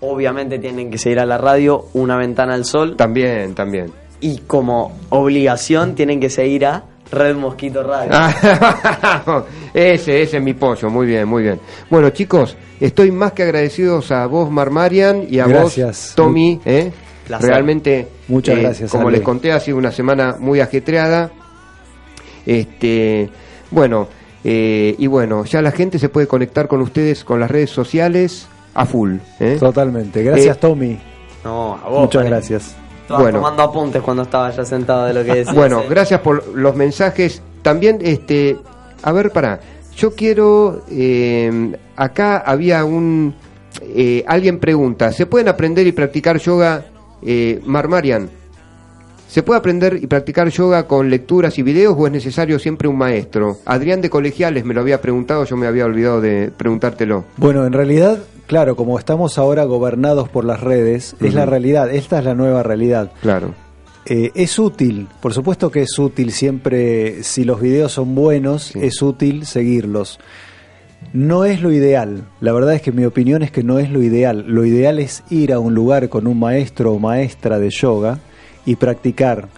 [0.01, 2.97] obviamente, tienen que seguir a la radio Una Ventana al Sol.
[2.97, 3.91] También, también.
[4.21, 8.11] Y como obligación, tienen que seguir a Red Mosquito Radio.
[8.13, 9.45] Ah,
[9.75, 11.61] ese, ese es mi pollo, muy bien, muy bien.
[11.91, 15.87] Bueno, chicos, estoy más que agradecidos a vos, Marmarian, y a Gracias.
[16.09, 16.61] vos, Tommy.
[16.65, 16.93] ¿eh?
[17.27, 17.49] Placer.
[17.51, 19.18] Realmente, Muchas eh, gracias, Como Ale.
[19.18, 21.31] les conté, ha sido una semana muy ajetreada.
[22.47, 23.31] Este,
[23.70, 24.09] bueno,
[24.45, 28.47] eh, y bueno, ya la gente se puede conectar con ustedes con las redes sociales
[28.75, 29.16] a full.
[29.41, 29.57] ¿eh?
[29.59, 30.22] Totalmente.
[30.22, 30.99] Gracias, Eh, Tommy.
[31.45, 32.01] No, a vos.
[32.03, 32.77] Muchas gracias.
[33.03, 33.39] Estaba Bueno.
[33.39, 35.55] tomando apuntes cuando estaba ya sentado de lo que decías.
[35.55, 35.87] Bueno, eh.
[35.89, 37.43] gracias por los mensajes.
[37.62, 38.57] También, este,
[39.03, 39.61] a ver, para,
[39.97, 43.35] yo quiero, eh, acá había un,
[43.83, 46.85] eh, alguien pregunta, ¿se pueden aprender y practicar yoga,
[47.25, 48.29] eh, Marmarian?
[49.29, 52.97] ¿Se puede aprender y practicar yoga con lecturas y videos o es necesario siempre un
[52.97, 53.57] maestro?
[53.66, 57.25] Adrián de Colegiales me lo había preguntado, yo me había olvidado de preguntártelo.
[57.37, 62.20] Bueno, en realidad, claro, como estamos ahora gobernados por las redes, es la realidad, esta
[62.20, 63.11] es la nueva realidad.
[63.22, 63.55] Claro.
[64.07, 68.79] Eh, es útil, por supuesto que es útil siempre, si los videos son buenos, Sí.
[68.83, 70.20] es útil seguirlos.
[71.13, 74.03] No es lo ideal, la verdad es que mi opinión es que no es lo
[74.03, 74.45] ideal.
[74.49, 78.19] Lo ideal es ir a un lugar con un maestro o maestra de yoga
[78.67, 79.49] y practicar,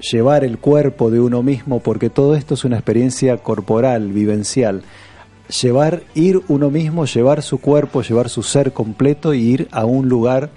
[0.00, 4.82] llevar el cuerpo de uno mismo, porque todo esto es una experiencia corporal, vivencial.
[5.60, 10.08] Llevar, ir uno mismo, llevar su cuerpo, llevar su ser completo y ir a un
[10.08, 10.50] lugar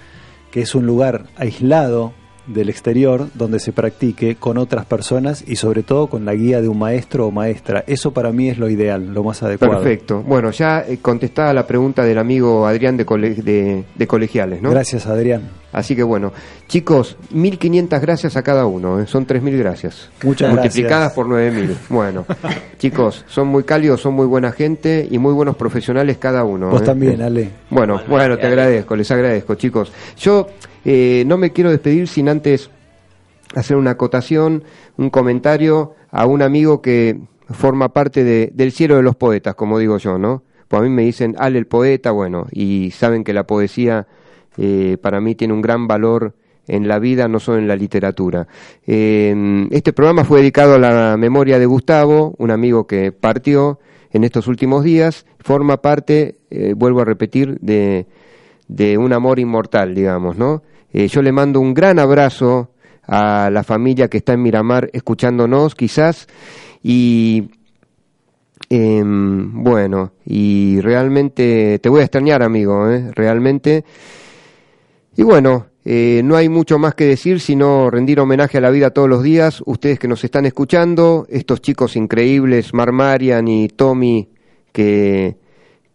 [0.51, 2.13] que es un lugar aislado
[2.47, 6.67] del exterior donde se practique con otras personas y sobre todo con la guía de
[6.69, 7.83] un maestro o maestra.
[7.87, 9.73] Eso para mí es lo ideal, lo más adecuado.
[9.81, 10.23] Perfecto.
[10.25, 14.71] Bueno, ya eh, contestada la pregunta del amigo Adrián de, cole- de, de Colegiales, ¿no?
[14.71, 15.41] Gracias Adrián.
[15.73, 16.31] Así que bueno,
[16.67, 19.05] chicos, 1.500 gracias a cada uno, ¿eh?
[19.05, 20.09] son 3.000 gracias.
[20.23, 21.13] Muchas Multiplicadas gracias.
[21.13, 21.75] por 9.000.
[21.89, 22.25] Bueno,
[22.79, 26.69] chicos, son muy cálidos, son muy buena gente y muy buenos profesionales cada uno.
[26.69, 26.85] Vos ¿eh?
[26.85, 27.51] también, Ale.
[27.69, 28.53] Bueno, Igualmente, bueno, te Ale.
[28.53, 29.91] agradezco, les agradezco, chicos.
[30.17, 30.47] Yo
[30.85, 32.69] eh, no me quiero despedir sin antes
[33.53, 34.63] hacer una acotación,
[34.97, 37.19] un comentario a un amigo que
[37.51, 40.43] forma parte de- del cielo de los poetas, como digo yo, ¿no?
[40.69, 44.05] Pues a mí me dicen, Ale el poeta, bueno, y saben que la poesía
[44.57, 46.33] eh, para mí tiene un gran valor
[46.67, 48.47] en la vida, no solo en la literatura.
[48.85, 53.79] Eh, este programa fue dedicado a la memoria de Gustavo, un amigo que partió
[54.11, 58.05] en estos últimos días, forma parte, eh, vuelvo a repetir, de,
[58.67, 60.63] de un amor inmortal, digamos, ¿no?
[60.93, 62.71] Eh, yo le mando un gran abrazo
[63.05, 66.27] a la familia que está en Miramar escuchándonos, quizás,
[66.83, 67.49] y
[68.69, 73.11] em, bueno, y realmente te voy a extrañar, amigo, ¿eh?
[73.13, 73.85] realmente.
[75.19, 78.91] Y bueno, eh, no hay mucho más que decir sino rendir homenaje a la vida
[78.91, 79.63] todos los días.
[79.65, 84.29] Ustedes que nos están escuchando, estos chicos increíbles, Marmarian y Tommy,
[84.71, 85.37] que,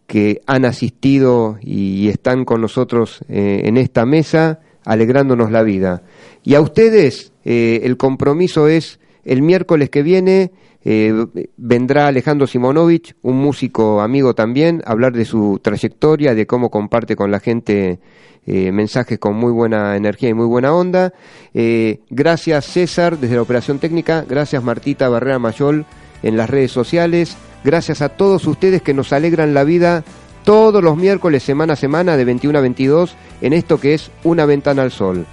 [0.07, 6.03] que han asistido y están con nosotros eh, en esta mesa, alegrándonos la vida.
[6.43, 10.51] Y a ustedes, eh, el compromiso es El miércoles que viene
[10.85, 11.13] eh,
[11.55, 17.15] vendrá Alejandro Simonovich, un músico amigo también, a hablar de su trayectoria, de cómo comparte
[17.15, 17.99] con la gente
[18.45, 21.13] eh, mensajes con muy buena energía y muy buena onda.
[21.53, 25.85] Eh, gracias César desde la operación técnica, gracias Martita Barrera Mayol
[26.23, 30.03] en las redes sociales, gracias a todos ustedes que nos alegran la vida
[30.43, 34.45] todos los miércoles, semana a semana, de 21 a 22, en esto que es Una
[34.45, 35.25] Ventana al Sol.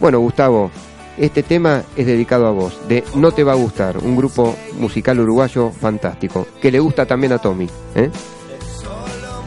[0.00, 0.70] Bueno, Gustavo,
[1.18, 5.20] este tema es dedicado a vos, de No Te Va a Gustar, un grupo musical
[5.20, 7.68] uruguayo fantástico, que le gusta también a Tommy.
[7.94, 8.10] ¿eh?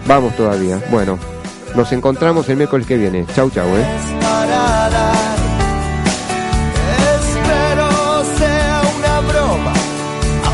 [0.07, 0.81] Vamos todavía.
[0.89, 1.19] Bueno,
[1.75, 3.25] nos encontramos el miércoles que viene.
[3.35, 3.67] Chau, chau.
[3.77, 3.85] ¿eh?
[7.15, 7.89] Espero
[8.37, 9.73] sea una broma,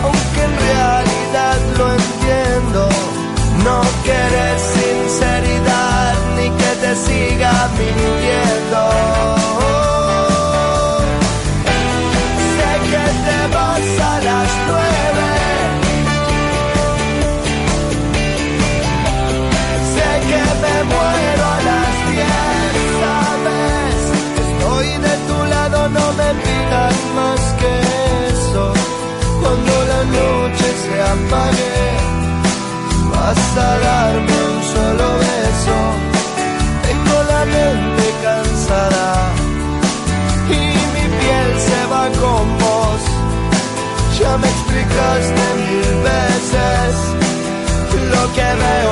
[0.03, 2.89] aunque en realidad lo entiendo.
[3.63, 8.14] No quieres sinceridad ni que te siga mintiendo.
[44.36, 46.95] Ya me explicaste mil veces
[48.11, 48.84] lo que veo